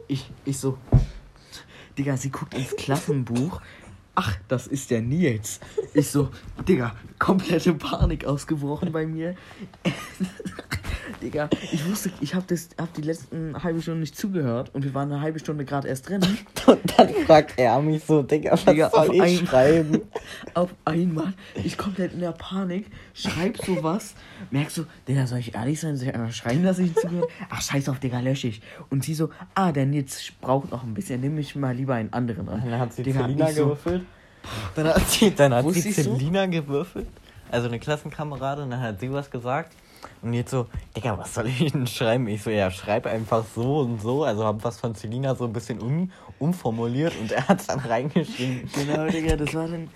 [0.08, 0.78] Ich, ich so,
[1.98, 3.62] Digga, sie guckt ins Klassenbuch.
[4.14, 5.60] Ach, das ist der Nils.
[5.94, 6.30] Ich so,
[6.68, 9.36] Digga, komplette Panik ausgebrochen bei mir.
[11.22, 14.94] Digga, ich wusste, ich hab, das, hab die letzten halbe Stunde nicht zugehört und wir
[14.94, 16.22] waren eine halbe Stunde gerade erst drin.
[16.68, 20.02] Und dann fragt er mich so, Digga, was Digga, soll ich ein- schreiben?
[20.54, 24.16] Auf einmal, ich komplett in der Panik, schreib sowas,
[24.52, 27.30] merkst du, Digga, soll ich ehrlich sein, soll ich einfach schreiben, dass ich nicht zugehört
[27.50, 28.62] Ach, scheiß auf, Digga, lösche ich.
[28.90, 32.12] Und sie so, ah, der Nils braucht noch ein bisschen, nimm ich mal lieber einen
[32.12, 32.62] anderen an.
[32.70, 34.04] Dann hat sie Digga, Celina ich so, gewürfelt.
[34.76, 36.02] Dann hat sie, dann hat sie ich so?
[36.16, 37.08] Celina gewürfelt.
[37.50, 39.74] Also eine Klassenkameradin, dann hat sie was gesagt.
[40.22, 42.28] Und jetzt so, Digga, was soll ich denn schreiben?
[42.28, 44.24] Ich so, ja, schreib einfach so und so.
[44.24, 48.70] Also hab was von Celina so ein bisschen um, umformuliert und er hat's dann reingeschrieben.
[48.74, 49.90] Genau, Digga, das war dann.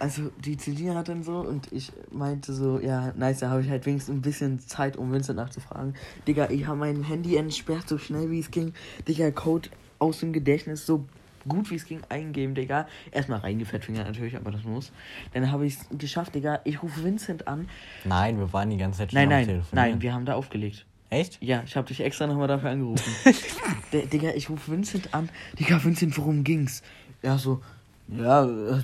[0.00, 3.70] Also, die Celina hat dann so und ich meinte so, ja, nice, da habe ich
[3.70, 5.94] halt wenigstens ein bisschen Zeit, um Vincent nachzufragen.
[6.26, 8.74] Digga, ich habe mein Handy entsperrt, so schnell wie es ging.
[9.06, 9.68] Digga, Code
[10.00, 11.04] aus dem Gedächtnis, so
[11.48, 12.86] gut wie es ging, eingeben, Digga.
[13.10, 14.92] Erstmal reingefettfingert natürlich, aber das muss.
[15.32, 16.60] Dann habe ich es geschafft, Digga.
[16.64, 17.68] Ich rufe Vincent an.
[18.04, 19.68] Nein, wir waren die ganze Zeit schon Nein, am nein, Telefon.
[19.72, 20.86] nein, wir haben da aufgelegt.
[21.10, 21.38] Echt?
[21.40, 23.12] Ja, ich habe dich extra nochmal dafür angerufen.
[23.92, 25.28] D Digga, ich rufe Vincent an.
[25.58, 26.82] Digga, Vincent, worum ging's?
[27.22, 27.60] Ja, so,
[28.08, 28.82] ja, äh,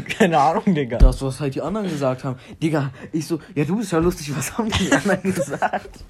[0.18, 0.98] Keine Ahnung, Digga.
[0.98, 2.38] das, was halt die anderen gesagt haben.
[2.60, 6.04] Digga, ich so, ja, du bist ja lustig, was haben die anderen gesagt?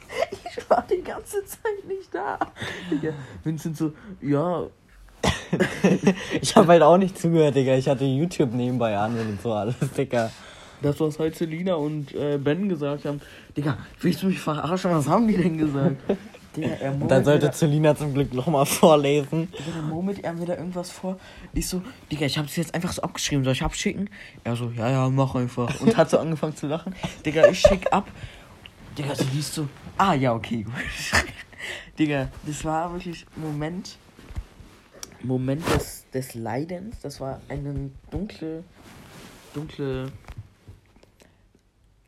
[0.57, 2.39] Ich war die ganze Zeit nicht da.
[2.91, 3.13] Digga,
[3.45, 4.67] Vincent so, ja,
[6.41, 7.75] Ich habe halt auch nicht zugehört, Digga.
[7.75, 10.31] Ich hatte YouTube nebenbei an und so alles, Digga.
[10.83, 13.21] das, was halt Selina und äh, Ben gesagt haben.
[13.57, 14.91] Digga, willst du mich verarschen?
[14.91, 15.97] Was haben die denn gesagt?
[16.57, 19.49] Digga, er dann sollte Celina zum Glück nochmal vorlesen.
[19.53, 21.19] Digga, murmelt er mir da irgendwas vor.
[21.53, 23.45] Ich so, Digga, ich hab's jetzt einfach so abgeschrieben.
[23.45, 24.11] Soll ich abschicken?
[24.45, 25.81] Er so, ja, ja, mach einfach.
[25.81, 26.95] Und hat so angefangen zu lachen.
[27.25, 28.09] Digga, ich schick ab.
[28.97, 30.75] Digga, sie liest so, ah, ja, okay, gut.
[31.99, 33.97] Digga, das war wirklich Moment,
[35.23, 37.01] Moment des, des Leidens.
[37.01, 38.65] Das war eine dunkle,
[39.55, 40.11] dunkle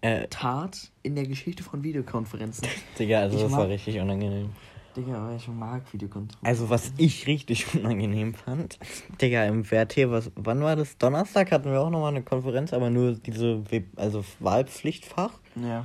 [0.02, 2.66] Äh, Tat in der Geschichte von Videokonferenzen.
[2.98, 4.50] Digga, also Ich das war mag- richtig unangenehm.
[4.96, 6.44] Digga, aber ich mag Videokonferenzen.
[6.46, 8.78] Also was ich richtig unangenehm fand,
[9.20, 10.96] Digga, im WRT, was, wann war das?
[10.98, 13.62] Donnerstag hatten wir auch nochmal eine Konferenz, aber nur diese,
[13.96, 15.32] also Wahlpflichtfach.
[15.54, 15.84] Ja.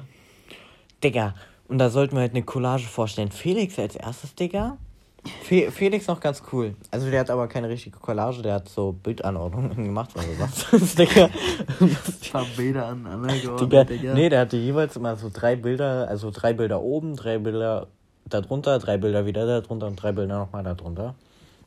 [1.03, 1.35] Digga,
[1.67, 3.31] und da sollten wir halt eine Collage vorstellen.
[3.31, 4.77] Felix als erstes, Digga.
[5.43, 6.75] Fe Felix noch ganz cool.
[6.91, 10.99] Also der hat aber keine richtige Collage, der hat so Bildanordnungen gemacht, also was ist,
[10.99, 11.29] Digga.
[12.55, 14.13] Bilder an Digga, Digga.
[14.13, 17.87] nee, der hatte jeweils immer so drei Bilder, also drei Bilder oben, drei Bilder
[18.27, 21.15] darunter, drei Bilder wieder darunter und drei Bilder nochmal darunter.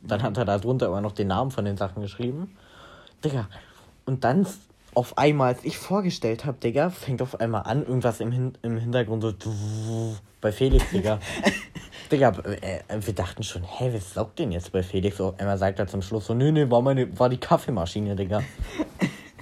[0.01, 2.55] Dann hat er darunter immer noch den Namen von den Sachen geschrieben.
[3.23, 3.47] Digga,
[4.05, 4.47] und dann
[4.99, 8.77] auf einmal, als ich vorgestellt habe, Digga, fängt auf einmal an, irgendwas im, Hin im
[8.77, 11.21] Hintergrund so bei Felix, Digga.
[12.11, 15.21] Digga, äh, wir dachten schon, hä, was saugt denn jetzt bei Felix?
[15.21, 18.43] Auf einmal sagt er zum Schluss so, nö, nö, war, meine, war die Kaffeemaschine, Digga.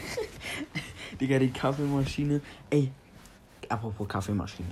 [1.19, 2.39] Digga, die Kaffeemaschine.
[2.69, 2.91] Ey,
[3.67, 4.69] apropos Kaffeemaschine.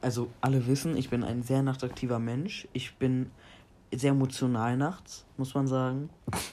[0.00, 2.68] Also, alle wissen, ich bin ein sehr nachtaktiver Mensch.
[2.72, 3.32] Ich bin
[3.92, 6.10] sehr emotional nachts, muss man sagen.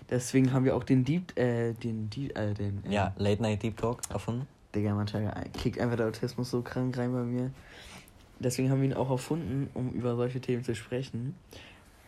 [0.10, 2.84] Deswegen haben wir auch den Deep, äh, den Deep, äh, den.
[2.86, 4.48] Äh, Ja, Late Night Deep Talk erfunden.
[4.74, 7.52] Digga, manchmal kickt einfach der Autismus so krank rein bei mir.
[8.40, 11.36] Deswegen haben wir ihn auch erfunden, um über solche Themen zu sprechen.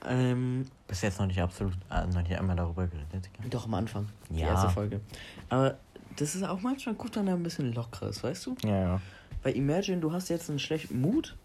[0.07, 3.07] Ähm, Bis jetzt noch nicht absolut, äh, noch nicht einmal darüber geredet.
[3.13, 3.49] Digga.
[3.49, 4.07] doch am Anfang.
[4.29, 4.47] Die Ja.
[4.47, 5.01] erste Folge.
[5.49, 5.77] Aber
[6.15, 8.55] das ist auch manchmal gut, wenn er ein bisschen lockerer ist, weißt du?
[8.63, 9.01] Ja, ja.
[9.43, 11.35] Weil imagine, du hast jetzt einen schlechten Mut,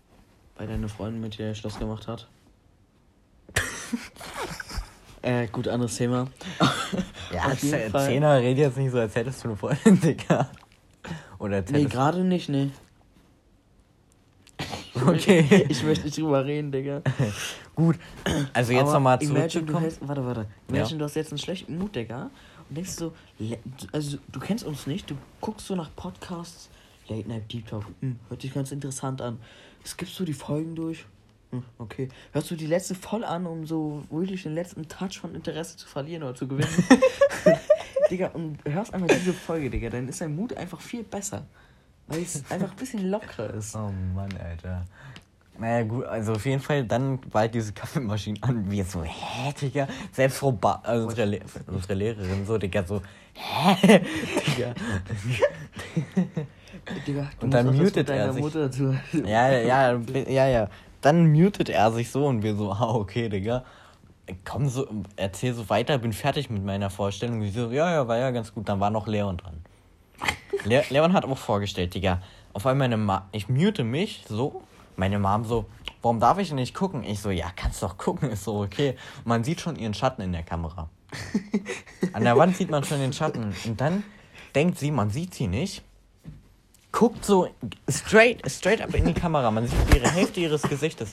[0.57, 2.29] weil deine Freundin mit dir Schluss gemacht hat.
[5.25, 6.29] Äh, gut, anderes Thema.
[7.33, 7.57] Ja.
[7.57, 10.51] Zehner redet jetzt nicht so, als hättest du eine Freundin, Digga.
[11.39, 12.71] Oder als Nee, gerade nicht, nee.
[14.95, 15.67] Okay.
[15.71, 17.03] Ich möchte nicht drüber reden, Digga.
[17.75, 17.97] Gut.
[18.53, 20.47] Also jetzt nochmal imagine, du hast, Warte, warte.
[20.69, 22.31] Imagine, du hast jetzt einen schlechten Mut, Digga.
[22.69, 23.13] Und denkst so,
[23.93, 26.69] also du kennst uns nicht, du guckst so nach Podcasts,
[27.09, 29.39] Late Night Deep Talk, hm, hört sich ganz interessant an.
[29.85, 31.05] Skippst du die Folgen durch?
[31.79, 32.09] Okay.
[32.33, 35.87] Hörst du die letzte voll an, um so wirklich den letzten Touch von Interesse zu
[35.87, 36.71] verlieren oder zu gewinnen?
[38.11, 41.47] Digga, und hörst einmal diese Folge, Digga, dann ist dein Mut einfach viel besser.
[42.07, 43.75] Weil es einfach ein bisschen lockerer ist.
[43.75, 44.85] Oh Mann, Alter.
[45.57, 48.71] Naja, gut, also auf jeden Fall, dann halt diese Kaffeemaschine an.
[48.71, 49.87] Wir so, hä, Digga?
[50.13, 53.01] Selbst Frau ba also unsere, Le unsere Lehrerin so, Digga, so,
[53.35, 54.01] hä?
[54.47, 54.75] Digga.
[57.07, 58.43] Digga, Und dann mutet er sich.
[58.43, 58.99] Mutter zu.
[59.25, 59.93] Ja, ja,
[60.29, 60.69] ja, ja.
[61.05, 63.65] Dann mutet er sich so und wir so, ah, okay, Digga.
[64.47, 67.43] Komm so, erzähl so weiter, bin fertig mit meiner Vorstellung.
[67.43, 68.67] Und sie so, ja, ja, war ja ganz gut.
[68.71, 69.63] Dann war noch Leon dran.
[70.65, 72.23] Le Leon hat auch vorgestellt, Digga.
[72.55, 74.63] Auf einmal meine Ma ich mute mich so.
[74.97, 75.67] Meine Mom so,
[76.01, 77.05] warum darf ich nicht gucken?
[77.05, 78.97] Ich so, ja, kannst doch gucken, ist so okay.
[79.19, 80.89] Und man sieht schon ihren Schatten in der Kamera.
[82.15, 83.55] An der Wand sieht man schon den Schatten.
[83.67, 84.05] Und dann
[84.55, 85.83] denkt sie, man sieht sie nicht.
[86.95, 87.49] Guckt so
[87.89, 89.51] straight, straight up in die Kamera.
[89.51, 91.13] Man sieht ihre Hälfte ihres Gesichtes.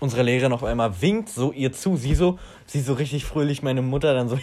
[0.00, 1.96] Unsere Lehrerin auf einmal winkt so ihr zu.
[1.96, 4.40] Sie so, sie so richtig fröhlich, meine Mutter dann so.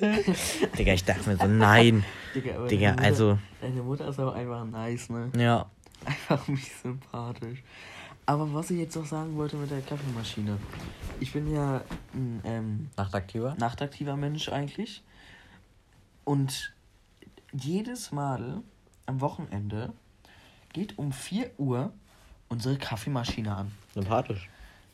[0.78, 2.04] Digga, ich dachte mir so, nein.
[2.34, 5.30] Digga, aber Digga, deine Mutter, also- Deine Mutter ist auch einfach nice, ne?
[5.36, 5.66] Ja.
[6.06, 7.62] Einfach mich sympathisch.
[8.24, 10.56] Aber was ich jetzt noch sagen wollte mit der Kaffeemaschine.
[11.20, 11.82] Ich bin ja
[12.14, 13.56] ein ähm, Nachtaktiver?
[13.58, 15.02] nachtaktiver Mensch eigentlich.
[16.24, 16.72] Und
[17.52, 18.62] jedes Mal
[19.04, 19.92] am Wochenende
[20.72, 21.92] geht um 4 Uhr
[22.48, 23.72] unsere Kaffeemaschine an.
[23.94, 24.48] Sympathisch.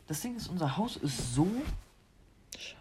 [0.07, 1.49] Das Ding ist, unser Haus ist so.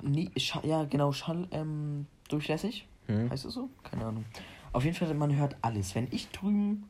[0.02, 0.32] Nie,
[0.64, 2.88] ja, genau, Schall ähm, durchlässig.
[3.08, 3.30] Hm.
[3.30, 3.70] Heißt es so?
[3.84, 4.26] Keine Ahnung.
[4.74, 5.96] Auf jeden Fall, man hört alles.
[5.96, 6.84] Wenn ich drüben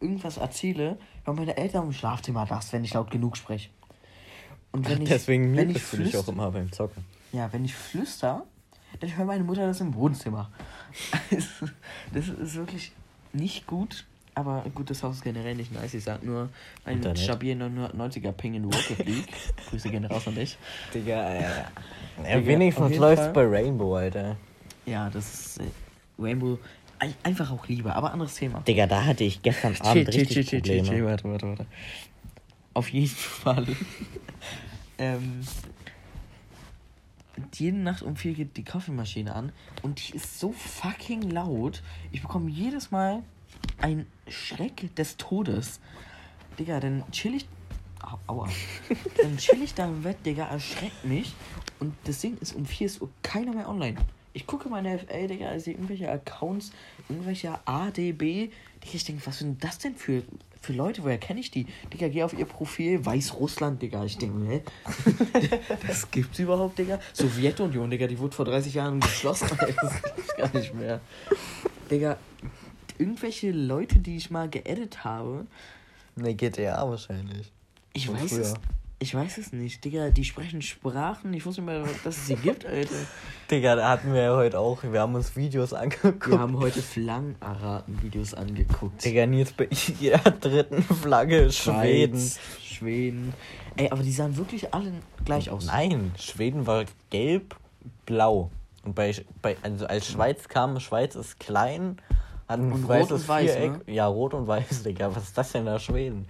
[0.00, 3.70] irgendwas erzähle, hören meine Eltern im Schlafzimmer das, wenn ich laut genug spreche.
[4.72, 5.84] Und wenn ich, Deswegen wenn ich dich
[6.16, 7.04] auch flüster- immer beim Zocken.
[7.32, 8.44] ja, wenn ich flüster,
[9.00, 10.50] dann hört meine Mutter das im Wohnzimmer.
[12.12, 12.92] Das ist wirklich
[13.32, 14.04] nicht gut.
[14.34, 15.92] Aber gut, das Haus ist generell nicht nice.
[15.94, 16.48] Ich sag nur,
[16.86, 17.18] mein Internet.
[17.18, 19.28] stabilen 990er Ping in Rocket League.
[19.70, 20.56] Grüße gehen raus an dich.
[20.94, 21.70] Digga, äh, ja.
[22.18, 23.32] Digga, wenigstens Fall.
[23.32, 24.36] bei Rainbow, Alter.
[24.86, 25.64] Ja, das ist äh,
[26.18, 26.58] Rainbow.
[26.98, 28.60] ein- Einfach auch Liebe, aber anderes Thema.
[28.60, 30.88] Digga, da hatte ich gestern Abend richtig chill, chill, Probleme.
[30.88, 31.66] chill, warte, warte, warte.
[32.74, 33.66] Auf jeden Fall.
[34.98, 35.40] ähm,
[37.54, 41.82] jede Nacht um vier geht die Kaffeemaschine an und die ist so fucking laut.
[42.12, 43.22] Ich bekomme jedes Mal
[43.80, 45.80] einen Schreck des Todes.
[46.58, 47.46] Digga, dann chill ich.
[48.02, 48.48] Au- Aua.
[49.20, 51.34] Dann chill ich da im Bett, Digga, erschreckt mich.
[51.78, 53.96] Und das Ding ist, um 4 Uhr keiner mehr online.
[54.34, 56.72] Ich gucke meine FA, Digga, ich sehe irgendwelche Accounts,
[57.08, 58.20] irgendwelche ADB.
[58.20, 58.50] Digga,
[58.94, 60.22] ich denke, was sind das denn für,
[60.60, 61.04] für Leute?
[61.04, 61.66] Woher kenne ich die?
[61.92, 64.04] Digga, geh auf ihr Profil, Weißrussland, Digga.
[64.04, 64.62] Ich denke, hä?
[65.86, 66.98] das gibt's überhaupt, Digga?
[67.12, 69.48] Sowjetunion, Digga, die wurde vor 30 Jahren geschlossen.
[69.80, 71.00] Das gibt's gar nicht mehr.
[71.90, 72.16] Digga,
[73.02, 75.46] irgendwelche Leute, die ich mal geedit habe,
[76.14, 77.50] Ne, GTA wahrscheinlich.
[77.94, 78.40] ich Von weiß früher.
[78.42, 78.54] es.
[78.98, 81.34] Ich weiß es nicht, Digga, die sprechen Sprachen.
[81.34, 82.94] Ich wusste nicht mehr, dass es sie gibt, Alter.
[83.50, 84.82] Digga, da hatten wir ja heute auch.
[84.84, 86.28] Wir haben uns Videos angeguckt.
[86.30, 89.04] Wir haben heute Flangenaraten-Videos angeguckt.
[89.04, 89.66] Digga, Nils bei
[90.00, 92.18] jeder dritten Flagge Schweden.
[92.20, 93.32] Schweiz, Schweden.
[93.76, 94.92] Ey, aber die sahen wirklich alle
[95.24, 95.66] gleich aus.
[95.66, 97.56] Nein, Schweden war gelb,
[98.06, 98.50] blau.
[98.84, 101.96] Und bei, bei also als Schweiz kam, Schweiz ist klein,
[102.52, 103.72] hat ein Und rot und weiß, Viereck.
[103.88, 105.14] Ja, rot und weiß, Digga.
[105.14, 106.26] Was ist das denn da Schweden?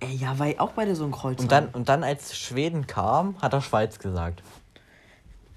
[0.00, 3.40] Ey, ja, weil auch beide so ein Kreuz Und dann, und dann als Schweden kam,
[3.40, 4.42] hat er Schweiz gesagt.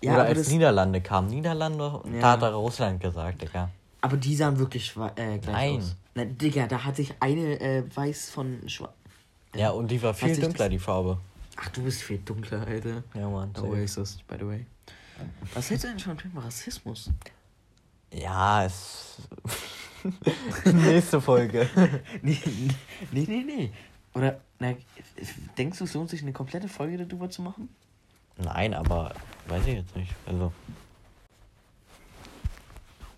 [0.01, 2.19] ja, Oder als Niederlande kam, Niederlande, Ja.
[2.21, 3.69] da hat er Russland gesagt, Digga.
[4.01, 5.77] aber die sahen wirklich äh, gleich Nein.
[5.77, 5.95] aus.
[6.15, 8.91] Na, Digga, da hat sich eine äh, weiß von Schwarz.
[9.56, 11.17] Ja, und die war viel dunkler, die Farbe.
[11.60, 13.03] Ach, du bist viel dunkler, Alter.
[13.15, 13.51] Ja, Mann.
[13.60, 14.65] Oh, racist, by the way.
[15.56, 17.10] Was hältst du denn schon von Rassismus?
[18.12, 19.17] Ja, es.
[20.65, 21.67] Nächste Folge.
[22.22, 22.39] Nee,
[23.12, 23.72] nee, nee, nee.
[24.13, 24.74] Oder, na,
[25.58, 27.70] denkst du, es lohnt sich eine komplette Folge darüber zu machen?
[28.38, 29.13] Nein, aber
[29.48, 30.13] weiß ich jetzt nicht.
[30.26, 30.52] Also,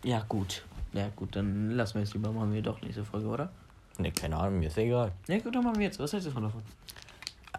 [0.04, 0.66] Ja, gut.
[0.94, 3.52] Ja, gut, dann lassen wir es lieber, machen wir doch nächste Folge, oder?
[4.00, 5.12] ne, keine Ahnung, mir ist egal.
[5.28, 6.00] Ja, gut, dann machen wir jetzt.
[6.00, 6.64] Was hältst du von davon?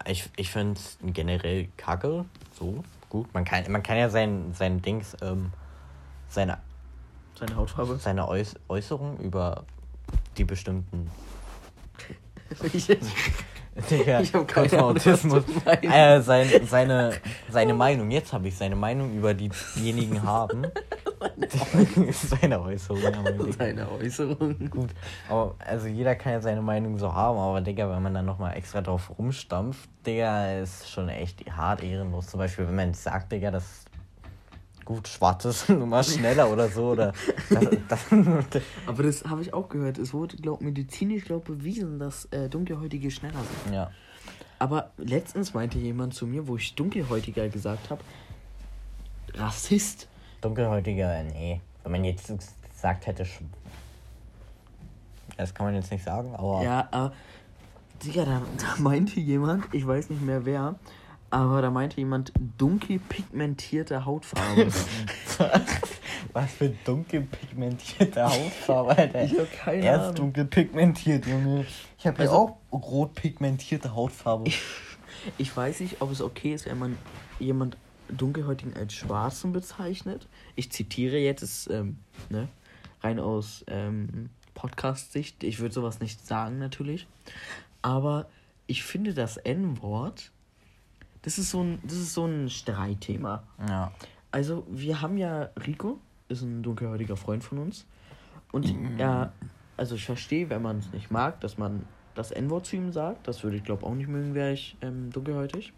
[0.07, 2.25] Ich, ich finde es generell kacke.
[2.59, 3.33] So, gut.
[3.35, 5.53] Man kann, man kann ja sein, sein Dings, ähm,
[6.29, 6.59] seine,
[7.40, 7.96] Seine Hautfarbe?
[7.96, 9.64] seine Äuß Äußerung über
[10.37, 11.11] die bestimmten.
[12.72, 12.87] ich
[13.90, 15.44] Digga, Ich hab keine kurz mal Ahnung, was Autismus.
[15.64, 17.12] Äh, sein, seine,
[17.48, 20.66] seine Meinung, jetzt habe ich seine Meinung über diejenigen haben.
[22.12, 23.00] seine Äußerung.
[23.00, 23.53] Digga.
[23.57, 24.70] Seine Äußerung.
[24.70, 24.90] Gut,
[25.29, 28.57] aber also jeder kann ja seine Meinung so haben, aber Digga, wenn man dann nochmal
[28.57, 32.26] extra drauf rumstampft, Digga, ist schon echt hart ehrenlos.
[32.26, 33.85] Zum Beispiel, wenn man sagt, Digga, das
[34.90, 37.12] gut schwarz ist nun mal schneller oder so, oder
[37.88, 38.00] das,
[38.50, 39.98] das, Aber das habe ich auch gehört.
[39.98, 43.74] Es wurde, glaub, medizinisch glaub, bewiesen, dass äh, Dunkelhäutige schneller sind.
[43.74, 43.90] ja.
[44.59, 48.03] Aber letztens meinte jemand zu mir, wo ich Dunkelhäutiger gesagt habe,
[49.35, 50.09] Rassist.
[50.40, 51.61] Dunkelhäutiger, nee.
[51.83, 52.26] Wenn man jetzt
[52.72, 53.40] gesagt hätte, sch-
[55.37, 57.12] das kann man jetzt nicht sagen, aber Ja, aber
[58.05, 60.74] Digga, da, da meinte jemand, ich weiß nicht mehr wer,
[61.31, 64.69] aber da meinte jemand dunkel pigmentierte Hautfarbe.
[66.33, 69.25] Was für dunkel pigmentierte Hautfarbe, Alter.
[69.25, 70.09] Ich hab keine er Ahnung.
[70.11, 71.66] ist dunkel pigmentiert, Junge.
[71.99, 74.51] Ich habe Also- auch rot pigmentierte Hautfarbe.
[75.38, 76.97] Ich weiß nicht, ob es okay ist, wenn man
[77.38, 77.77] jemand
[78.09, 80.27] dunkelhäutigen als Schwarzen bezeichnet.
[80.57, 82.49] Ich zitiere jetzt, ist, ähm, ne,
[83.03, 85.45] rein aus ähm, Podcast-Sicht.
[85.45, 87.07] Ich würde sowas nicht sagen, natürlich.
[87.83, 88.29] Aber
[88.66, 90.33] ich finde das N-Wort,
[91.23, 93.43] das ist so ein, das ist so ein Streitthema.
[93.69, 93.93] Ja.
[94.31, 97.87] Also, wir haben ja Rico, ist ein dunkelhäutiger Freund von uns.
[98.53, 99.33] Und er,
[99.77, 103.27] also ich verstehe, wenn man es nicht mag, dass man das N-Wort zu ihm sagt.
[103.29, 105.73] Das würde ich glaube auch nicht mögen, wäre ich ähm, dunkelhäutig.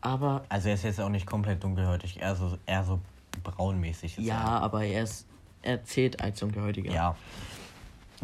[0.00, 3.00] Aber Also er ist jetzt auch nicht komplett dunkelhäutig, eher so, eher so
[3.42, 4.18] braunmäßig.
[4.18, 4.62] ja, er.
[4.62, 5.26] aber er ist,
[5.62, 6.92] er zählt als dunkelhäutiger.
[6.92, 7.16] Ja.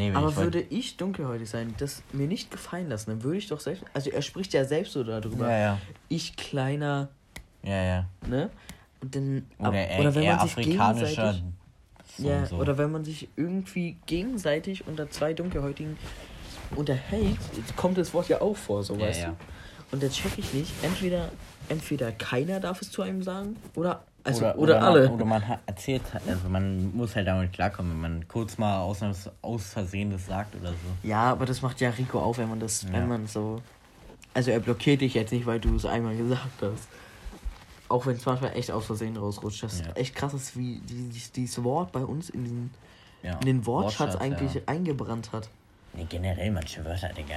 [0.00, 3.48] Nee, Aber ich würde ich dunkelhäutig sein, das mir nicht gefallen lassen, dann würde ich
[3.48, 3.84] doch selbst.
[3.92, 5.46] Also er spricht ja selbst so darüber.
[5.50, 5.78] Ja, ja.
[6.08, 7.08] Ich kleiner,
[7.62, 8.06] Ja, ja.
[8.26, 8.48] ne?
[9.02, 9.46] Und dann.
[9.58, 11.34] Oder, eher, oder wenn man sich afrikanischer.
[12.16, 12.56] so Ja, so.
[12.56, 15.98] oder wenn man sich irgendwie gegenseitig unter zwei Dunkelhäutigen
[16.76, 17.36] unterhält,
[17.76, 19.28] kommt das Wort ja auch vor, so Ja, weißt ja.
[19.28, 19.36] du.
[19.92, 21.30] Und dann check ich nicht, entweder,
[21.68, 25.10] entweder keiner darf es zu einem sagen oder also oder, man- alle.
[25.10, 29.00] Oder man hat erzählt, also man muss halt damit klarkommen, wenn man kurz mal aus,
[29.42, 31.08] aus Versehen das sagt oder so.
[31.08, 32.92] Ja, aber das macht ja Rico auch, wenn man das, Ja.
[32.92, 33.60] wenn man so.
[34.34, 36.88] Also er blockiert dich jetzt nicht, weil du es einmal gesagt hast.
[37.88, 39.62] Auch wenn es manchmal echt aus Versehen rausrutscht.
[39.64, 39.86] Das Ja.
[39.86, 42.70] ist echt krass, ist, wie dieses, dieses Wort bei uns in den,
[43.24, 43.32] Ja.
[43.40, 45.48] in den Wortschatz, Wortschatz, eigentlich eingebrannt hat.
[45.94, 47.34] Nee, generell manche Wörter, Digga.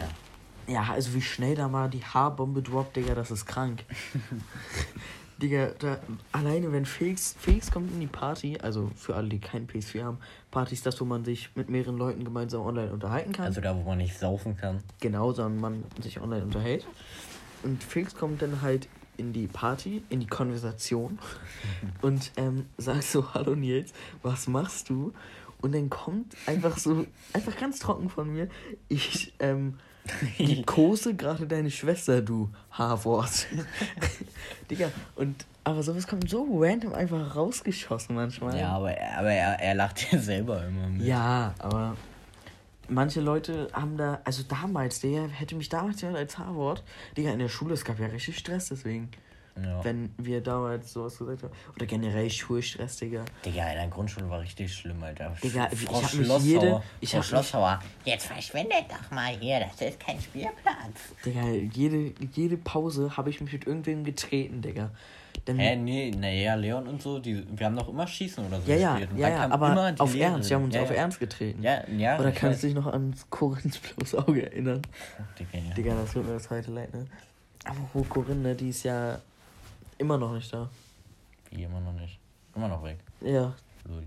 [0.68, 3.84] Ja, also wie schnell da mal die Haarbombe droppt, Digga, das ist krank.
[5.44, 6.00] Digga, da,
[6.32, 10.18] alleine wenn Felix, Felix kommt in die Party, also für alle, die kein PS4 haben,
[10.52, 13.48] Party ist das, wo man sich mit mehreren Leuten gemeinsam online unterhalten kann.
[13.48, 14.82] Also da, wo man nicht saufen kann.
[15.02, 16.88] Genau, sondern man sich online unterhält.
[17.62, 21.20] Und Felix kommt dann halt in die Party, in die Konversation
[22.02, 25.12] und ähm, sagt so, hallo Nils, was machst du?
[25.64, 28.50] Und dann kommt einfach so, einfach ganz trocken von mir,
[28.90, 29.80] ich, ähm,
[30.38, 33.48] liebkose gerade deine Schwester, du Haarwort.
[34.70, 38.60] Digga, und, aber sowas kommt so random einfach rausgeschossen manchmal.
[38.60, 41.04] Ja, aber, er- aber er, er lacht ja selber immer mit.
[41.08, 41.96] Ja, aber
[42.90, 46.84] manche Leute haben da, also damals, der hätte mich damals ja als H-Wort,
[47.16, 49.10] Digga, in der Schule, es gab ja richtig Stress deswegen,
[49.56, 49.84] Ja.
[49.84, 51.54] wenn wir damals sowas gesagt haben.
[51.76, 53.24] Oder generell Schulstress, Digga.
[53.46, 55.36] Digga, in der Grundschule war richtig schlimm, Alter.
[55.44, 59.80] Digga, Frau ich hab mich jede- ich hab Schlosshauer, jetzt verschwindet doch mal hier, das
[59.88, 61.14] ist kein Spielplatz.
[61.24, 64.90] Digga, jede, jede Pause habe ich mich mit irgendwem getreten, Digga.
[65.46, 68.72] Dann, Hä, nee, naja, Leon und so, die, wir haben doch immer Schießen oder so
[68.72, 69.20] ja, ja, gespielt.
[69.20, 70.34] Ja, ja, aber auf Lehrerin.
[70.36, 70.90] Ernst, wir haben uns ja, auf.
[70.92, 71.62] Ernst getreten.
[71.62, 72.20] Ja, ja.
[72.20, 74.82] Oder kannst du dich noch ans bloß Auge erinnern?
[75.38, 75.74] Digga, ja.
[75.76, 77.06] Digga, das tut mir das heute leid, ne?
[77.66, 79.20] Aber wo Corinne, die ist ja
[80.04, 80.70] immer noch nicht da.
[81.50, 82.20] Wie immer noch nicht.
[82.56, 83.00] Immer noch weg.
[83.22, 84.04] Ja, Lul.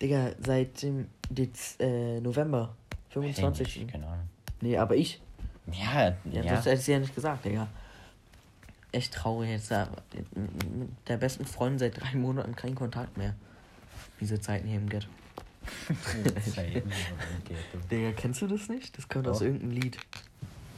[0.00, 2.74] Digga, seit dem Dez äh, November
[3.14, 3.76] Weiß ich 25.
[3.78, 4.28] nicht, Keine Ahnung.
[4.60, 5.20] Nee, aber ich.
[5.72, 6.54] Ja, Ja, ja.
[6.54, 7.66] Das hätte sie ja nicht gesagt, Digga.
[8.92, 9.70] Echt traurig jetzt.
[9.70, 13.34] Da, mit der besten Freundin seit drei Monaten kein Kontakt mehr.
[14.20, 15.08] Diese Zeiten hier im Ghetto.
[17.90, 18.96] Digga, kennst du das nicht?
[18.96, 19.46] Das kommt aus Doch.
[19.46, 19.98] irgendeinem Lied.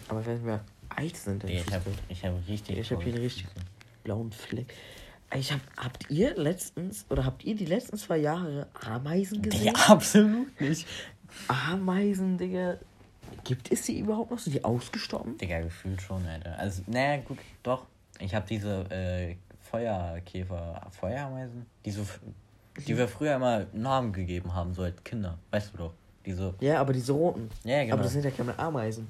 [0.08, 2.78] Aber wenn wir alt sind, dann ich habe ich hab richtig.
[2.78, 3.46] Ich hab hier richtig
[4.08, 4.72] blauen Fleck.
[5.36, 9.74] Ich hab, habt ihr letztens, oder habt ihr die letzten zwei Jahre Ameisen gesehen?
[9.74, 10.86] Digga, absolut nicht.
[11.48, 12.78] Ameisen, Digga.
[13.44, 14.38] Gibt es die überhaupt noch?
[14.38, 15.36] Sind die ausgestorben?
[15.36, 16.58] Digga, gefühlt schon, Alter.
[16.58, 17.84] Also, naja, gut, doch.
[18.18, 22.06] Ich habe diese äh, Feuerkäfer, Feuerameisen, die, so,
[22.86, 25.36] die wir früher immer Namen gegeben haben, so als Kinder.
[25.50, 25.92] Weißt du doch.
[26.24, 26.54] Diese.
[26.60, 27.50] Ja, aber diese roten.
[27.64, 27.94] Ja, genau.
[27.94, 29.08] Aber das sind ja keine Ameisen.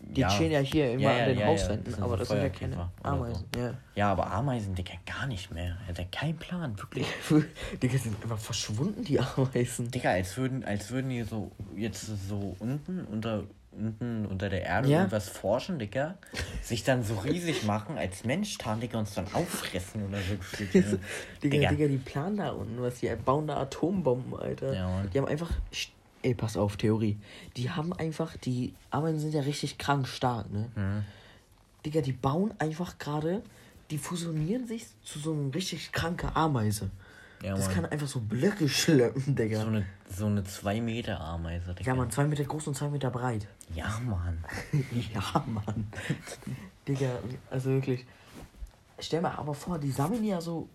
[0.00, 0.28] Die Ja.
[0.28, 1.52] chillen ja hier immer Ja, an ja, den ja, ja.
[1.52, 3.44] Hauswänden, aber so das sind ja keine Ameisen.
[3.56, 3.74] Ja.
[3.94, 5.76] Ja, aber Ameisen, Digga, gar nicht mehr.
[5.88, 7.06] Alter, kein Plan, wirklich.
[7.82, 9.90] Digga, sind einfach verschwunden, die Ameisen.
[9.90, 14.88] Digga, als würden, als würden die so jetzt so unten unter unten unter der Erde
[14.88, 14.98] Ja.
[15.00, 16.14] irgendwas forschen, Digga,
[16.62, 20.34] sich dann so riesig machen, als Mensch tarnen, Digga, uns dann auffressen oder so.
[20.66, 20.96] Digga,
[21.42, 21.68] Digga.
[21.70, 24.72] Digga, die planen da unten was, die bauen da Atombomben, Alter.
[24.74, 25.50] Ja, die haben einfach,
[26.22, 27.18] ey, pass auf, Theorie.
[27.56, 30.70] Die haben einfach, die Ameisen sind ja richtig krank stark, ne?
[30.74, 31.04] Mhm.
[31.84, 33.42] Digga, die bauen einfach gerade,
[33.90, 36.90] die fusionieren sich zu so einem richtig kranke Ameise.
[37.42, 37.74] Ja, das Mann.
[37.74, 39.60] kann einfach so Blöcke schleppen, Digga.
[39.60, 41.90] So eine, so eine 2 Meter Ameise, Digga.
[41.90, 43.46] ja, man, zwei Meter groß und zwei Meter breit.
[43.74, 44.42] Ja, Mann.
[45.14, 45.86] ja, Mann.
[46.88, 47.18] Digga,
[47.50, 48.06] also wirklich.
[48.98, 50.68] Stell mal aber vor, die sammeln ja so,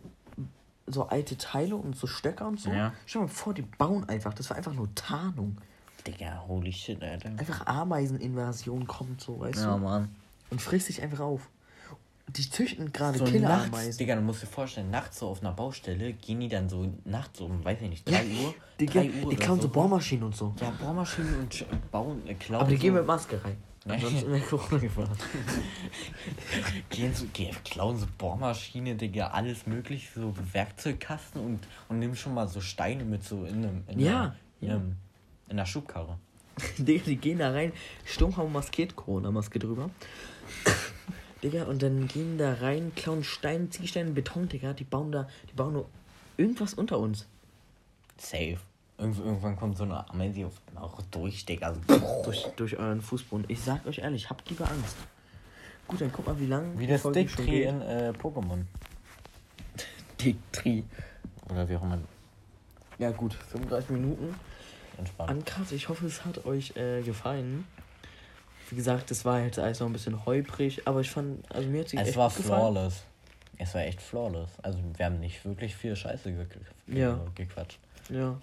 [0.94, 2.72] so alte Teile und so Stöcker und so.
[2.72, 2.94] Ja.
[3.06, 4.34] Stell mal vor, die bauen einfach.
[4.34, 5.58] Das war einfach nur Tarnung.
[6.06, 7.30] Digga, holy shit, Alter.
[7.30, 9.84] Einfach Ameiseninvasion kommt so, weißt Ja, du?
[9.84, 10.10] Mann.
[10.50, 11.50] Und frisst sich einfach auf.
[12.28, 13.98] Die züchten gerade So nachts, Killerameisen.
[13.98, 17.42] Digga, du musst dir vorstellen, nachts so auf einer Baustelle gehen die dann so nachts
[17.42, 18.54] um, weiß ich nicht, 3 Uhr.
[18.80, 19.74] Digga, 3 Uhr die klauen so so.
[19.74, 20.54] Bohrmaschinen und so.
[20.62, 22.62] Ja, Bohrmaschinen und bauen, äh, klauen.
[22.62, 23.58] Aber die so, gehen mit Maske rein.
[23.88, 25.18] Ansonsten wäre Corona gefahren.
[26.90, 32.36] gehen so, die klauen so Bohrmaschine, Digga, alles mögliche, so Werkzeugkasten und, und nehmen schon
[32.36, 34.96] mal so Steine mit so in einem, in Ja, einer, in, einem,
[35.48, 36.20] in einer Schubkarre.
[36.78, 37.74] Digga, die gehen da rein,
[38.06, 39.90] stumm haben maskiert Corona-Maske drüber.
[41.44, 45.54] Digga, und dann gehen da rein, klauen Steine, Ziegelsteine, Beton, Digga, die bauen da, die
[45.54, 45.90] bauen nur
[46.38, 47.28] irgendwas unter uns.
[48.18, 48.60] Safe.
[49.02, 51.74] Irgendw irgendwann kommt so eine Ameise auf auch durch, Digga.
[51.74, 53.46] So, Durch, durch euren Fußboden.
[53.50, 54.96] Ich sag euch ehrlich, habt lieber Angst.
[55.88, 57.70] Gut, dann guck mal, wie lang Wie das Dick-Tree geht.
[57.70, 58.64] in äh, Pokémon.
[60.22, 60.84] Dick-Tree.
[61.50, 61.98] Oder wie auch immer.
[63.00, 64.36] Ja gut, 35 Minuten.
[64.98, 65.32] Entspannt.
[65.32, 67.66] Uncut, ich hoffe, es hat euch äh, gefallen.
[68.70, 71.82] Wie gesagt, es war jetzt alles noch ein bisschen holprig, aber ich fand, also mir
[71.82, 72.46] hat sie Es echt war gefallen.
[72.74, 73.04] flawless.
[73.58, 74.50] Es war echt flawless.
[74.62, 76.46] Also wir haben nicht wirklich viel Scheiße ge
[76.88, 77.20] Ja.
[77.36, 77.80] ge gequatscht.
[78.10, 78.38] Ja.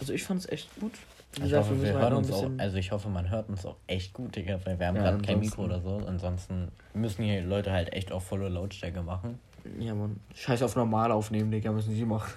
[0.00, 0.92] Also ich fand es echt gut.
[1.34, 3.76] Wie Ich hoffe, wir halt hören uns auch, also ich hoffe, man hört uns auch
[3.86, 6.02] echt gut, Digga, weil wir haben Ja, gerade kein Mikro oder so.
[6.06, 9.38] Ansonsten müssen hier Leute halt echt auf volle Lautstärke machen.
[9.78, 10.20] Ja, Mann.
[10.34, 12.30] Scheiß auf normal aufnehmen, Digga, müssen die machen.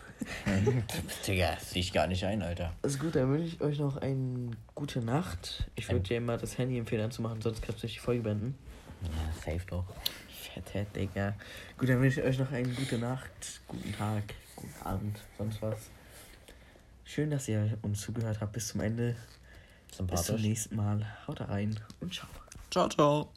[1.27, 2.71] Digga, das sehe ich gar nicht ein, Alter.
[2.81, 5.69] Also gut, dann wünsche ich euch noch eine gute Nacht.
[5.75, 8.57] Ich würde dir immer das Handy empfehlen anzumachen, sonst kannst du nicht die Folge beenden.
[9.03, 9.83] Ja, safe doch.
[10.53, 11.33] Fetthead, Digga.
[11.77, 14.23] Gut, dann wünsche ich euch noch eine gute Nacht, guten Tag,
[14.55, 15.89] guten Abend, sonst was.
[17.07, 19.15] Schön, dass ihr uns zugehört habt bis zum Ende.
[20.07, 21.07] Bis zum nächsten Mal.
[21.25, 22.27] Haut rein und ciao.
[22.69, 23.31] Ciao, ciao.